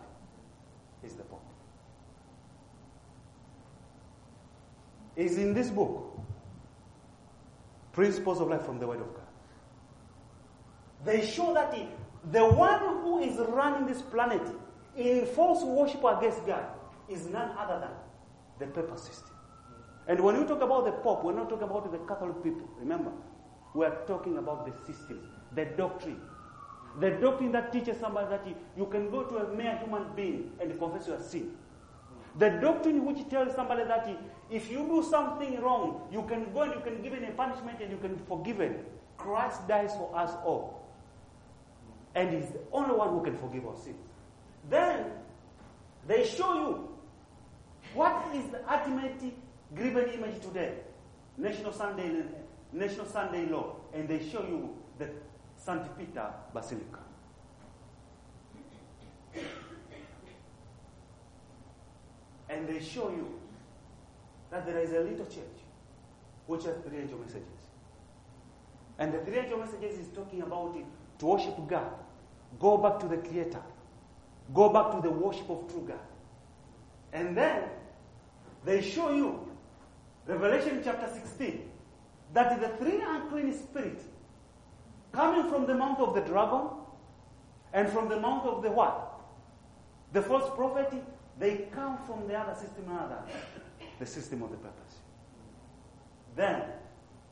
is 1.04 1.14
the 1.14 1.22
Pope. 1.22 1.47
Is 5.18 5.36
in 5.36 5.52
this 5.52 5.68
book, 5.68 6.16
Principles 7.92 8.40
of 8.40 8.46
Life 8.46 8.64
from 8.64 8.78
the 8.78 8.86
Word 8.86 9.00
of 9.00 9.12
God. 9.12 9.26
They 11.04 11.26
show 11.26 11.52
that 11.54 11.76
the, 12.30 12.44
one 12.44 12.78
who 13.02 13.18
is 13.18 13.36
running 13.48 13.88
this 13.88 14.00
planet 14.00 14.42
in 14.96 15.26
false 15.26 15.64
worship 15.64 16.04
against 16.04 16.46
God 16.46 16.66
is 17.08 17.26
none 17.26 17.50
other 17.58 17.80
than 17.80 18.68
the 18.68 18.80
papal 18.80 18.96
system. 18.96 19.34
And 20.06 20.20
when 20.20 20.38
we 20.38 20.46
talk 20.46 20.62
about 20.62 20.84
the 20.84 20.92
Pope, 20.92 21.24
we're 21.24 21.34
not 21.34 21.48
talking 21.48 21.68
about 21.68 21.90
the 21.90 21.98
Catholic 21.98 22.40
people. 22.44 22.68
Remember, 22.78 23.10
we 23.74 23.86
are 23.86 23.98
talking 24.06 24.38
about 24.38 24.66
the 24.66 24.72
systems, 24.86 25.26
the 25.52 25.64
doctrine. 25.64 26.20
The 27.00 27.10
doctrine 27.10 27.50
that 27.52 27.72
teaches 27.72 27.98
somebody 27.98 28.28
that 28.30 28.46
you, 28.46 28.54
you 28.76 28.86
can 28.86 29.10
go 29.10 29.24
to 29.24 29.38
a 29.38 29.54
mere 29.54 29.78
human 29.78 30.04
being 30.14 30.52
and 30.60 30.78
confess 30.78 31.08
your 31.08 31.20
sin. 31.20 31.56
The 32.36 32.50
doctrine 32.50 33.04
which 33.04 33.28
tells 33.28 33.54
somebody 33.54 33.84
that 33.84 34.08
if 34.50 34.70
you 34.70 34.78
do 34.78 35.04
something 35.08 35.60
wrong, 35.60 36.08
you 36.12 36.22
can 36.22 36.52
go 36.52 36.62
and 36.62 36.74
you 36.74 36.80
can 36.80 37.02
give 37.02 37.12
a 37.12 37.30
punishment 37.32 37.80
and 37.80 37.90
you 37.90 37.98
can 37.98 38.14
be 38.14 38.24
forgiven. 38.28 38.84
Christ 39.16 39.66
dies 39.66 39.92
for 39.94 40.16
us 40.16 40.30
all. 40.44 40.86
And 42.14 42.30
He's 42.30 42.50
the 42.50 42.60
only 42.72 42.94
one 42.94 43.10
who 43.10 43.22
can 43.22 43.36
forgive 43.36 43.66
our 43.66 43.76
sins. 43.76 43.96
Then 44.70 45.06
they 46.06 46.26
show 46.26 46.54
you 46.54 46.88
what 47.94 48.24
is 48.34 48.44
the 48.50 48.72
ultimate 48.72 49.20
graven 49.74 50.10
image 50.10 50.40
today. 50.40 50.74
National 51.36 51.72
Sunday, 51.72 52.22
National 52.72 53.06
Sunday 53.06 53.46
law. 53.46 53.76
And 53.92 54.08
they 54.08 54.28
show 54.28 54.42
you 54.42 54.76
the 54.98 55.08
St. 55.56 55.98
Peter 55.98 56.30
Basilica. 56.52 57.00
And 62.48 62.68
they 62.68 62.80
show 62.80 63.10
you 63.10 63.38
that 64.50 64.66
there 64.66 64.78
is 64.78 64.92
a 64.92 65.00
little 65.00 65.26
church 65.26 65.58
which 66.46 66.64
has 66.64 66.74
three 66.86 66.98
angel 66.98 67.18
messages. 67.18 67.42
And 68.98 69.12
the 69.12 69.18
three 69.18 69.38
angel 69.38 69.58
messages 69.58 69.98
is 69.98 70.08
talking 70.14 70.42
about 70.42 70.74
it 70.76 70.86
to 71.18 71.26
worship 71.26 71.54
God. 71.68 71.92
Go 72.58 72.78
back 72.78 72.98
to 73.00 73.06
the 73.08 73.18
Creator. 73.18 73.62
Go 74.54 74.70
back 74.70 74.92
to 74.92 75.00
the 75.02 75.10
worship 75.10 75.48
of 75.50 75.70
true 75.70 75.84
God. 75.86 76.00
And 77.12 77.36
then 77.36 77.64
they 78.64 78.80
show 78.82 79.14
you 79.14 79.46
Revelation 80.26 80.80
chapter 80.84 81.08
16 81.12 81.70
that 82.34 82.60
the 82.60 82.68
three 82.84 83.00
unclean 83.00 83.52
spirits 83.58 84.04
coming 85.12 85.50
from 85.50 85.66
the 85.66 85.74
mouth 85.74 85.98
of 86.00 86.14
the 86.14 86.20
dragon 86.20 86.68
and 87.72 87.88
from 87.88 88.08
the 88.08 88.18
mouth 88.18 88.44
of 88.44 88.62
the 88.62 88.70
what? 88.70 89.20
The 90.12 90.22
false 90.22 90.50
prophet, 90.54 90.92
they 91.38 91.68
come 91.72 91.98
from 92.06 92.26
the 92.26 92.34
other 92.34 92.54
system 92.54 92.84
another, 92.88 93.22
the 93.98 94.06
system 94.06 94.42
of 94.42 94.50
the 94.50 94.56
purpose. 94.56 94.96
Then 96.36 96.62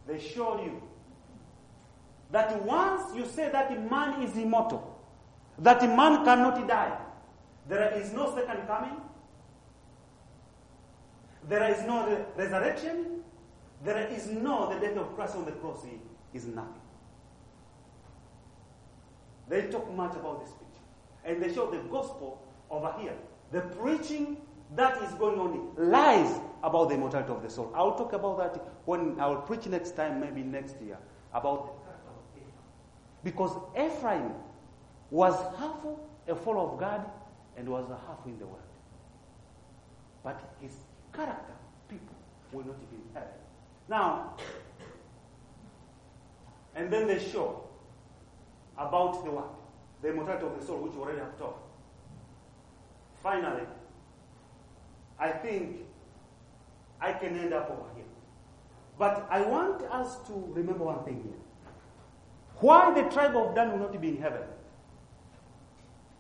they 0.07 0.19
show 0.19 0.63
you 0.63 0.83
that 2.31 2.63
once 2.65 3.15
you 3.15 3.27
say 3.27 3.51
that 3.51 3.71
man 3.91 4.23
is 4.23 4.37
immortal, 4.37 5.01
that 5.59 5.83
man 5.83 6.25
cannot 6.25 6.67
die, 6.69 6.97
there 7.69 7.93
is 7.95 8.13
no 8.13 8.35
second 8.35 8.67
coming, 8.67 8.97
there 11.49 11.71
is 11.73 11.83
no 11.85 12.07
re- 12.09 12.25
resurrection, 12.37 13.23
there 13.85 14.07
is 14.09 14.27
no 14.29 14.73
the 14.73 14.81
death 14.81 14.97
of 14.97 15.15
Christ 15.15 15.37
on 15.37 15.45
the 15.45 15.53
cross 15.53 15.85
is 16.33 16.47
nothing. 16.47 16.81
They 19.49 19.63
talk 19.69 19.93
much 19.95 20.15
about 20.17 20.41
this 20.45 20.51
picture. 20.53 20.83
And 21.25 21.43
they 21.43 21.55
show 21.55 21.71
the 21.71 21.79
gospel 21.89 22.43
over 22.71 22.93
here. 22.99 23.15
The 23.53 23.61
preaching 23.61 24.39
that 24.75 25.01
is 25.03 25.13
going 25.15 25.39
on 25.39 25.71
lies 25.77 26.41
about 26.63 26.89
the 26.89 26.95
immortality 26.97 27.33
of 27.33 27.43
the 27.43 27.51
soul. 27.51 27.73
I'll 27.75 27.95
talk 27.97 28.13
about 28.13 28.39
that 28.39 28.61
when 28.85 29.21
I'll 29.21 29.43
preach 29.43 29.67
next 29.67 29.97
time, 29.97 30.21
maybe 30.21 30.43
next 30.43 30.77
year, 30.81 30.99
about 31.33 31.75
because 33.27 33.51
Ephraim 33.77 34.31
was 35.11 35.35
half 35.59 35.85
a 36.29 36.35
follower 36.37 36.73
of 36.73 36.79
God 36.79 37.05
and 37.57 37.69
was 37.69 37.89
half 37.89 38.25
in 38.25 38.39
the 38.39 38.47
world. 38.47 38.63
But 40.23 40.41
his 40.61 40.71
character, 41.13 41.55
people 41.89 42.15
will 42.53 42.65
not 42.65 42.77
even 42.77 43.03
have. 43.15 43.29
Now, 43.89 44.37
and 46.77 46.89
then 46.93 47.09
they 47.09 47.19
show 47.19 47.65
about 48.79 49.25
the 49.25 49.31
what? 49.33 49.51
The 50.03 50.11
immortality 50.11 50.47
of 50.47 50.61
the 50.61 50.65
soul, 50.65 50.83
which 50.83 50.93
we 50.93 51.01
already 51.01 51.19
have 51.19 51.37
talked. 51.37 51.66
Finally, 53.27 53.65
I 55.19 55.31
think 55.31 55.79
I 57.01 57.13
can 57.13 57.37
end 57.37 57.53
up 57.53 57.69
over 57.73 57.89
here. 57.97 58.05
But 58.97 59.27
I 59.29 59.41
want 59.41 59.83
us 59.83 60.19
to 60.29 60.33
remember 60.55 60.85
one 60.85 61.03
thing 61.05 61.25
here. 61.25 61.41
Why 62.61 62.95
the 62.95 63.11
tribe 63.11 63.35
of 63.37 63.53
Dan 63.57 63.73
will 63.73 63.81
not 63.81 64.01
be 64.01 64.11
in 64.11 64.19
heaven? 64.23 64.43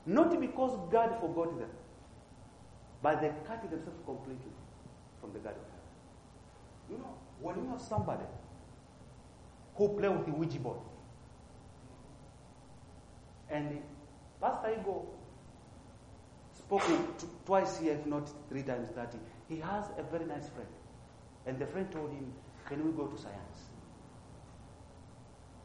Not 0.05 0.40
because 0.40 0.77
God 0.90 1.16
forgot 1.21 1.57
them, 1.57 1.71
but 3.03 3.21
they 3.21 3.31
cut 3.47 3.62
themselves 3.71 4.01
completely 4.05 4.53
from 5.21 5.33
the 5.33 5.38
God 5.38 5.55
of 5.62 5.66
heaven. 5.75 6.90
You 6.90 6.99
know, 6.99 7.14
when 7.40 7.55
you 7.55 7.69
have 7.71 7.81
somebody 7.81 8.25
who 9.77 9.88
play 9.90 10.09
with 10.09 10.27
the 10.27 10.33
Ouija 10.33 10.59
board, 10.59 10.79
and 13.49 13.81
Pastor 14.40 14.73
Ego 14.81 15.07
spoke 16.67 16.83
twice 17.45 17.79
here, 17.79 17.93
if 17.93 18.07
not 18.07 18.29
three 18.49 18.63
times, 18.63 18.91
that 18.97 19.15
he 19.49 19.59
has 19.59 19.87
a 19.99 20.03
very 20.03 20.25
nice 20.27 20.49
friend. 20.49 20.69
And 21.47 21.59
the 21.59 21.67
friend 21.67 21.91
told 21.93 22.11
him, 22.11 22.33
Can 22.67 22.85
we 22.85 22.93
go 22.93 23.07
to 23.07 23.15
séance? 23.17 23.71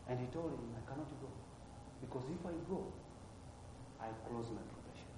And 0.08 0.20
he 0.20 0.28
told 0.28 0.52
him, 0.52 0.60
I 0.78 0.90
cannot 0.90 1.10
go. 1.22 1.28
Because 2.02 2.24
if 2.30 2.46
I 2.46 2.52
go, 2.70 2.86
I 4.00 4.08
close 4.30 4.46
my 4.50 4.62
profession. 4.62 5.10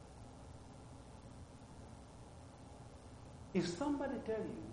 If 3.54 3.68
somebody 3.68 4.16
tell 4.26 4.40
you, 4.40 4.64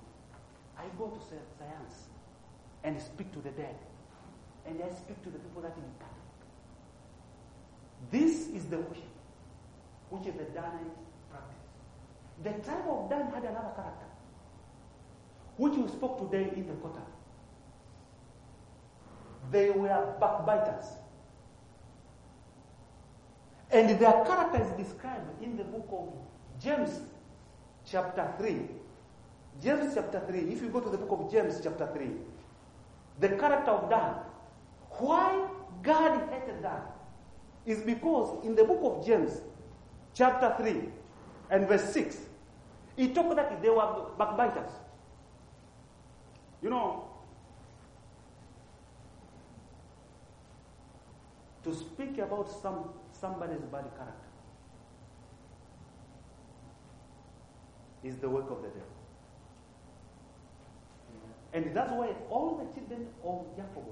I 0.79 0.85
go 0.97 1.09
to 1.09 1.19
séance 1.19 2.09
and 2.85 3.01
speak 3.01 3.33
to 3.33 3.41
the 3.41 3.51
dead, 3.51 3.77
and 4.67 4.81
I 4.83 4.95
speak 4.95 5.23
to 5.25 5.31
the 5.31 5.39
people 5.39 5.63
that 5.63 5.75
depart, 5.75 6.11
this 8.11 8.49
is 8.49 8.67
the 8.67 8.79
worship, 8.79 9.20
which 10.11 10.27
is 10.27 10.35
the 10.35 10.45
Danite 10.45 10.97
practice. 11.31 11.67
The 12.43 12.51
tribe 12.65 12.89
of 12.89 13.11
Dan 13.11 13.31
had 13.33 13.45
another 13.45 13.73
character, 13.75 14.07
which 15.57 15.75
we 15.75 15.89
spoke 15.89 16.19
today 16.19 16.51
in 16.55 16.67
the 16.67 16.75
quarter. 16.75 17.03
They 19.51 19.71
were 19.71 20.15
backbiters. 20.21 20.87
And 23.73 23.99
their 23.99 24.25
character 24.25 24.63
is 24.63 24.87
described 24.87 25.43
in 25.43 25.57
the 25.57 25.65
book 25.65 25.89
of 25.93 26.09
James, 26.61 27.01
chapter 27.87 28.33
3. 28.39 28.69
James, 29.63 29.95
chapter 29.95 30.21
3. 30.27 30.39
If 30.53 30.63
you 30.63 30.69
go 30.69 30.81
to 30.81 30.89
the 30.89 30.99
book 30.99 31.21
of 31.21 31.33
James, 31.33 31.61
chapter 31.63 31.89
3, 31.95 32.11
the 33.21 33.29
character 33.37 33.71
of 33.71 33.91
Dan. 33.91 34.15
Why 34.99 35.47
God 35.83 36.29
hated 36.31 36.63
Dan 36.63 36.83
is 37.65 37.81
because 37.83 38.45
in 38.45 38.55
the 38.55 38.65
book 38.65 38.81
of 38.83 39.07
James, 39.07 39.41
chapter 40.15 40.55
3 40.59 40.89
and 41.51 41.69
verse 41.69 41.93
6, 41.93 42.17
he 42.97 43.09
talked 43.09 43.37
that 43.37 43.63
they 43.63 43.71
were 43.71 44.07
backbiters. 44.19 44.71
You 46.63 46.71
know, 46.71 47.09
to 51.65 51.75
speak 51.75 52.19
about 52.19 52.51
some, 52.63 52.91
somebody's 53.13 53.63
bad 53.73 53.85
character 53.97 54.31
is 58.03 58.17
the 58.17 58.29
work 58.29 58.51
of 58.51 58.63
the 58.63 58.69
devil. 58.69 58.83
And 61.53 61.75
that's 61.75 61.91
why 61.93 62.15
all 62.31 62.57
the 62.57 62.81
children 62.81 63.09
of 63.25 63.45
Jacob 63.57 63.85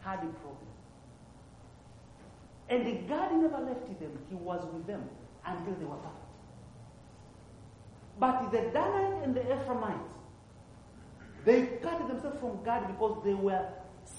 had 0.00 0.18
a 0.18 0.32
problem. 0.40 0.70
And 2.68 2.86
the 2.86 2.92
God 3.08 3.32
never 3.32 3.58
left 3.58 3.86
them. 4.00 4.18
He 4.28 4.34
was 4.34 4.64
with 4.72 4.86
them 4.86 5.08
until 5.46 5.74
they 5.74 5.84
were 5.84 5.96
perfect. 5.96 6.26
But 8.18 8.50
the 8.50 8.58
Danites 8.72 9.24
and 9.24 9.34
the 9.34 9.42
Ephraimites, 9.42 10.12
they 11.44 11.66
cut 11.82 12.08
themselves 12.08 12.40
from 12.40 12.62
God 12.64 12.86
because 12.88 13.22
they 13.24 13.34
were 13.34 13.66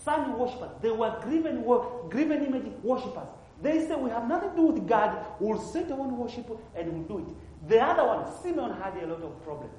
sun 0.03 0.37
worshippers. 0.37 0.71
They 0.81 0.91
were 0.91 1.17
graven, 1.21 1.63
graven 2.09 2.45
image 2.45 2.71
worshippers. 2.83 3.27
They 3.61 3.87
said, 3.87 3.99
We 4.01 4.09
have 4.11 4.27
nothing 4.27 4.51
to 4.51 4.55
do 4.55 4.61
with 4.67 4.87
God. 4.87 5.25
We'll 5.39 5.59
set 5.59 5.91
our 5.91 5.99
own 5.99 6.17
worship 6.17 6.47
and 6.75 6.93
we'll 6.93 7.19
do 7.21 7.27
it. 7.27 7.35
The 7.69 7.83
other 7.83 8.05
one, 8.05 8.31
Simeon, 8.41 8.79
had 8.81 8.95
a 9.01 9.07
lot 9.07 9.23
of 9.23 9.43
problems. 9.43 9.73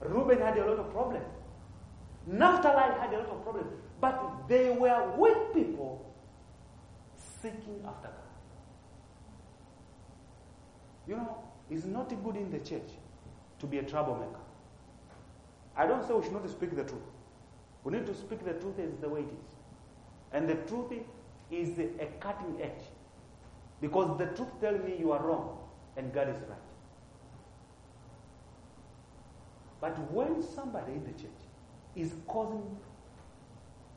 Reuben 0.00 0.38
had 0.38 0.58
a 0.58 0.66
lot 0.66 0.78
of 0.78 0.90
problems. 0.92 1.26
Naphtali 2.26 2.98
had 3.00 3.12
a 3.14 3.18
lot 3.18 3.28
of 3.28 3.42
problems. 3.42 3.72
But 4.00 4.48
they 4.48 4.70
were 4.70 5.16
weak 5.16 5.54
people 5.54 6.14
seeking 7.42 7.82
after 7.86 8.08
God. 8.08 8.29
You 11.06 11.16
know, 11.16 11.38
it's 11.70 11.84
not 11.84 12.08
good 12.24 12.36
in 12.36 12.50
the 12.50 12.58
church 12.58 12.90
to 13.58 13.66
be 13.66 13.78
a 13.78 13.82
troublemaker. 13.82 14.40
I 15.76 15.86
don't 15.86 16.06
say 16.06 16.14
we 16.14 16.22
should 16.22 16.32
not 16.32 16.48
speak 16.48 16.74
the 16.76 16.84
truth. 16.84 17.02
We 17.84 17.92
need 17.92 18.06
to 18.06 18.14
speak 18.14 18.44
the 18.44 18.52
truth 18.54 18.78
as 18.78 18.90
the 19.00 19.08
way 19.08 19.20
it 19.20 19.32
is. 19.32 19.54
And 20.32 20.48
the 20.48 20.56
truth 20.68 20.92
is 21.50 21.78
a 21.78 22.06
cutting 22.20 22.60
edge. 22.60 22.84
Because 23.80 24.18
the 24.18 24.26
truth 24.26 24.60
tells 24.60 24.82
me 24.84 24.96
you 24.98 25.12
are 25.12 25.24
wrong 25.24 25.58
and 25.96 26.12
God 26.12 26.28
is 26.28 26.40
right. 26.48 26.58
But 29.80 29.98
when 30.12 30.42
somebody 30.42 30.92
in 30.92 31.04
the 31.04 31.12
church 31.12 31.30
is 31.96 32.12
causing 32.26 32.62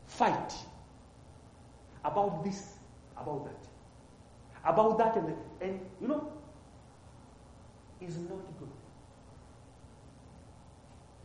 fight 0.05 0.53
about 2.05 2.43
this, 2.43 2.75
about 3.17 3.45
that, 3.45 4.69
about 4.69 4.97
that, 4.97 5.17
and, 5.17 5.35
and 5.61 5.79
you 6.01 6.07
know, 6.07 6.31
is 8.07 8.17
not 8.17 8.45
good. 8.59 8.69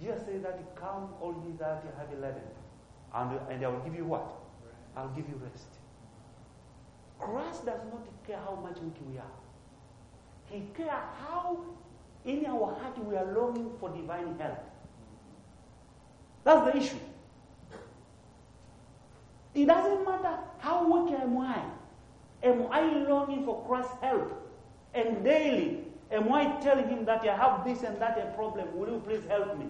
Jesus 0.00 0.24
says 0.26 0.42
that 0.42 0.76
come 0.76 1.08
all 1.20 1.34
ye 1.44 1.52
that 1.58 1.82
you 1.84 1.90
have 1.98 2.10
laden, 2.20 2.42
and, 3.14 3.40
and 3.50 3.64
I 3.64 3.68
will 3.68 3.80
give 3.80 3.96
you 3.96 4.04
what? 4.04 4.30
I'll 4.96 5.08
give 5.08 5.28
you 5.28 5.40
rest. 5.42 5.68
Christ 7.18 7.66
does 7.66 7.80
not 7.92 8.06
care 8.26 8.38
how 8.38 8.54
much 8.62 8.78
weak 8.78 8.94
we 9.10 9.18
are. 9.18 9.24
He 10.50 10.62
cares 10.76 10.90
how 11.26 11.64
in 12.24 12.46
our 12.46 12.74
heart 12.80 13.04
we 13.04 13.16
are 13.16 13.32
longing 13.32 13.72
for 13.80 13.90
divine 13.90 14.38
help. 14.38 14.64
That's 16.44 16.72
the 16.72 16.76
issue. 16.76 17.02
It 19.54 19.66
doesn't 19.66 20.04
matter 20.04 20.38
how 20.58 20.86
weak 20.86 21.18
am 21.18 21.38
I. 21.38 21.62
Am 22.42 22.66
I 22.70 22.82
longing 23.08 23.44
for 23.44 23.64
Christ's 23.66 23.94
help? 24.00 24.32
And 24.94 25.24
daily, 25.24 25.84
am 26.10 26.32
I 26.32 26.44
telling 26.60 26.88
him 26.88 27.04
that 27.04 27.26
I 27.26 27.36
have 27.36 27.64
this 27.64 27.82
and 27.82 28.00
that 28.00 28.18
a 28.18 28.34
problem? 28.36 28.76
Will 28.76 28.88
you 28.88 29.02
please 29.06 29.22
help 29.28 29.58
me? 29.58 29.66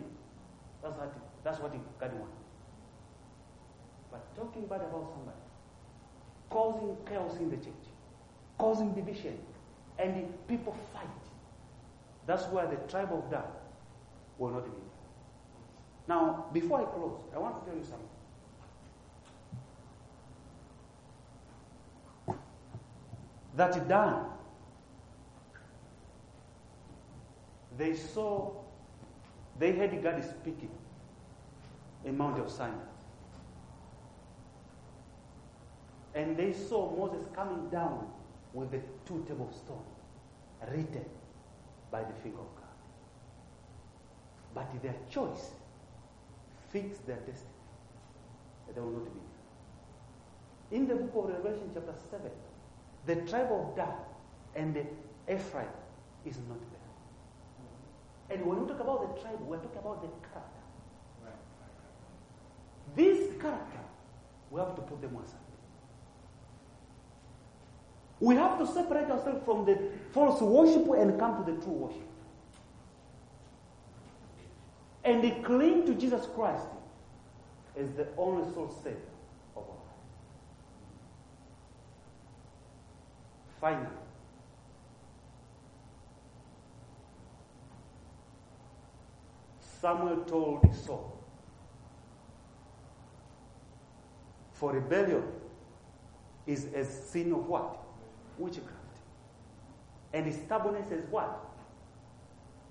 That's 0.83 0.97
what, 0.97 1.15
that's 1.45 1.59
what 1.61 1.73
God 1.99 2.13
wants. 2.19 2.37
But 4.11 4.35
talking 4.37 4.67
bad 4.67 4.81
about 4.81 5.11
somebody, 5.13 5.39
causing 6.51 6.97
chaos 7.07 7.37
in 7.39 7.51
the 7.51 7.57
church, 7.57 7.75
causing 8.57 8.95
division, 8.95 9.39
and 9.99 10.33
people 10.47 10.77
fight. 10.93 11.07
That's 12.27 12.45
where 12.45 12.67
the 12.67 12.77
tribe 12.91 13.13
of 13.13 13.31
Dan 13.31 13.43
will 14.39 14.51
not 14.51 14.65
be. 14.65 14.71
Now, 16.07 16.47
before 16.53 16.81
I 16.81 16.85
close, 16.85 17.19
I 17.35 17.39
want 17.39 17.65
to 17.65 17.71
tell 17.71 17.79
you 17.79 17.85
something. 17.85 18.09
That 23.57 23.89
Dan, 23.89 24.25
they 27.79 27.95
saw, 27.95 28.51
they 29.59 29.73
heard 29.73 30.03
God 30.03 30.23
speaking 30.25 30.71
in 32.05 32.19
Mount 32.19 32.39
of 32.41 32.51
Sinai. 32.51 32.75
And 36.15 36.37
they 36.37 36.53
saw 36.53 36.95
Moses 36.97 37.25
coming 37.35 37.69
down 37.71 38.09
with 38.53 38.73
the 38.73 38.81
two 39.07 39.25
tables 39.29 39.57
stone 39.57 39.85
written 40.69 41.05
by 41.91 42.03
the 42.03 42.13
finger 42.23 42.41
of 42.41 42.55
God. 42.57 42.65
But 44.55 44.83
their 44.83 44.97
choice 45.09 45.53
fixed 46.71 47.07
their 47.07 47.19
destiny. 47.19 47.53
They 48.75 48.81
will 48.81 48.91
not 48.91 49.05
be. 49.05 50.77
In 50.77 50.89
the 50.89 50.97
book 50.97 51.29
of 51.29 51.31
Revelation, 51.31 51.71
chapter 51.73 51.95
7, 52.11 52.31
the 53.07 53.17
tribe 53.31 53.51
of 53.53 53.77
Dan 53.77 53.95
and 54.55 54.75
the 54.75 54.85
Ephraim 55.33 55.69
is 56.27 56.37
not 56.49 56.59
there. 56.59 56.78
And 58.31 58.45
when 58.45 58.61
we 58.61 58.69
talk 58.69 58.81
about 58.81 59.15
the 59.15 59.21
tribe, 59.23 59.41
we're 59.41 59.57
talking 59.57 59.79
about 59.79 60.03
the 60.03 60.09
character. 60.29 60.59
This 62.95 63.41
character, 63.41 63.81
we 64.51 64.61
have 64.61 64.75
to 64.77 64.83
put 64.83 65.01
them 65.01 65.17
aside. 65.17 65.37
We 68.21 68.35
have 68.35 68.59
to 68.59 68.67
separate 68.67 69.11
ourselves 69.11 69.45
from 69.45 69.65
the 69.65 69.79
false 70.13 70.41
worship 70.41 70.89
and 70.99 71.19
come 71.19 71.45
to 71.45 71.53
the 71.53 71.61
true 71.63 71.73
worship. 71.73 72.03
And 75.05 75.45
cling 75.45 75.87
to 75.87 75.95
Jesus 75.95 76.27
Christ 76.35 76.67
as 77.79 77.93
the 77.93 78.09
only 78.17 78.53
soul 78.53 78.75
savior 78.83 78.99
of 79.57 79.63
our 79.63 79.69
life. 79.69 79.77
Finally, 83.61 83.98
Samuel 89.81 90.25
told 90.25 90.75
Saul, 90.75 91.17
for 94.53 94.73
rebellion 94.73 95.23
is 96.47 96.65
a 96.75 96.85
sin 96.85 97.33
of 97.33 97.47
what? 97.47 97.79
witchcraft. 98.39 98.75
And 100.13 100.33
stubbornness 100.33 100.91
is 100.91 101.05
what? 101.11 101.45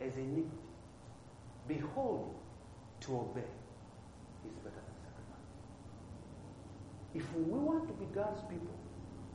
As 0.02 0.16
iniquity. 0.18 0.50
Behold, 1.68 2.36
to 3.02 3.16
obey 3.16 3.42
is 3.42 4.56
better 4.64 4.76
than 4.76 4.96
sacrifice. 5.04 5.46
If 7.14 7.34
we 7.36 7.60
want 7.60 7.88
to 7.88 7.94
be 7.94 8.06
God's 8.16 8.42
people, 8.44 8.74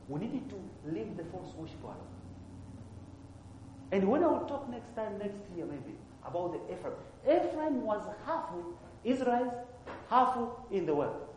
we 0.09 0.21
need 0.21 0.49
to 0.49 0.55
leave 0.91 1.15
the 1.15 1.23
false 1.25 1.53
worship 1.55 1.83
alone. 1.83 1.97
And 3.91 4.09
when 4.09 4.23
I 4.23 4.27
will 4.27 4.47
talk 4.47 4.67
next 4.69 4.95
time, 4.95 5.19
next 5.19 5.37
year 5.55 5.65
maybe, 5.65 5.95
about 6.25 6.53
the 6.53 6.73
Ephraim, 6.73 6.93
Ephraim 7.25 7.81
was 7.83 8.01
half 8.25 8.49
Israel's, 9.03 9.53
half 10.09 10.37
in 10.71 10.85
the 10.85 10.95
world. 10.95 11.27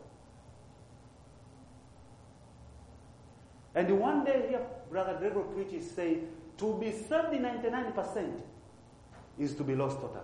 And 3.75 3.99
one 3.99 4.23
day 4.25 4.45
here, 4.49 4.65
Brother 4.89 5.15
Gregor 5.19 5.41
preaches, 5.41 5.89
say, 5.91 6.19
to 6.57 6.77
be 6.79 6.91
saved 6.91 7.31
99% 7.33 8.41
is 9.37 9.53
to 9.53 9.63
be 9.63 9.75
lost 9.75 9.97
totally. 10.01 10.21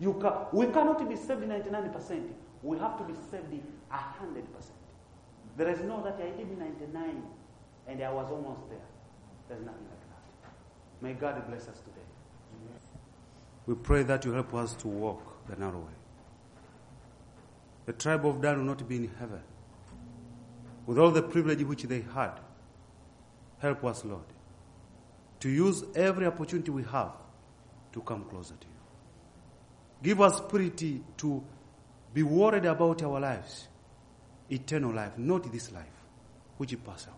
You 0.00 0.14
ca- 0.14 0.46
we 0.52 0.66
cannot 0.66 1.08
be 1.08 1.14
saved 1.16 1.42
99%. 1.42 2.32
We 2.62 2.78
have 2.78 2.98
to 2.98 3.04
be 3.04 3.14
saved 3.30 3.52
100%. 3.92 4.42
There 5.56 5.68
is 5.70 5.80
no 5.80 6.02
that 6.02 6.16
I 6.20 6.36
did 6.36 6.58
99 6.58 7.22
and 7.86 8.02
I 8.02 8.12
was 8.12 8.30
almost 8.30 8.68
there. 8.68 8.78
There's 9.48 9.64
nothing 9.64 9.86
like 9.88 10.00
that. 10.42 10.52
May 11.00 11.12
God 11.12 11.46
bless 11.48 11.68
us 11.68 11.78
today. 11.80 12.05
We 13.66 13.74
pray 13.74 14.02
that 14.04 14.24
you 14.24 14.32
help 14.32 14.54
us 14.54 14.74
to 14.76 14.88
walk 14.88 15.48
the 15.48 15.56
narrow 15.56 15.78
way. 15.78 15.96
The 17.86 17.92
tribe 17.92 18.26
of 18.26 18.40
Dan 18.40 18.58
will 18.58 18.64
not 18.64 18.88
be 18.88 18.96
in 18.96 19.10
heaven 19.18 19.42
with 20.86 20.98
all 20.98 21.10
the 21.10 21.22
privilege 21.22 21.62
which 21.62 21.82
they 21.84 22.04
had 22.14 22.40
Help 23.58 23.84
us, 23.84 24.04
Lord, 24.04 24.24
to 25.40 25.48
use 25.48 25.84
every 25.94 26.26
opportunity 26.26 26.70
we 26.70 26.82
have 26.84 27.12
to 27.92 28.00
come 28.02 28.24
closer 28.24 28.54
to 28.54 28.66
you. 28.66 28.72
Give 30.02 30.20
us 30.20 30.40
purity 30.48 31.02
to 31.18 31.42
be 32.12 32.22
worried 32.22 32.66
about 32.66 33.02
our 33.02 33.18
lives, 33.18 33.68
eternal 34.50 34.92
life, 34.92 35.16
not 35.16 35.50
this 35.50 35.72
life, 35.72 35.84
which 36.58 36.76
pass 36.84 37.06
away. 37.06 37.14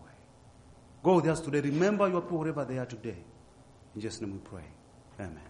Go 1.03 1.15
with 1.15 1.27
us 1.27 1.41
today. 1.41 1.61
Remember 1.61 2.07
your 2.09 2.21
people 2.21 2.39
wherever 2.39 2.65
they 2.65 2.77
are 2.77 2.85
today. 2.85 3.17
In 3.95 4.01
Jesus' 4.01 4.21
name 4.21 4.33
we 4.33 4.39
pray. 4.39 4.65
Amen. 5.19 5.48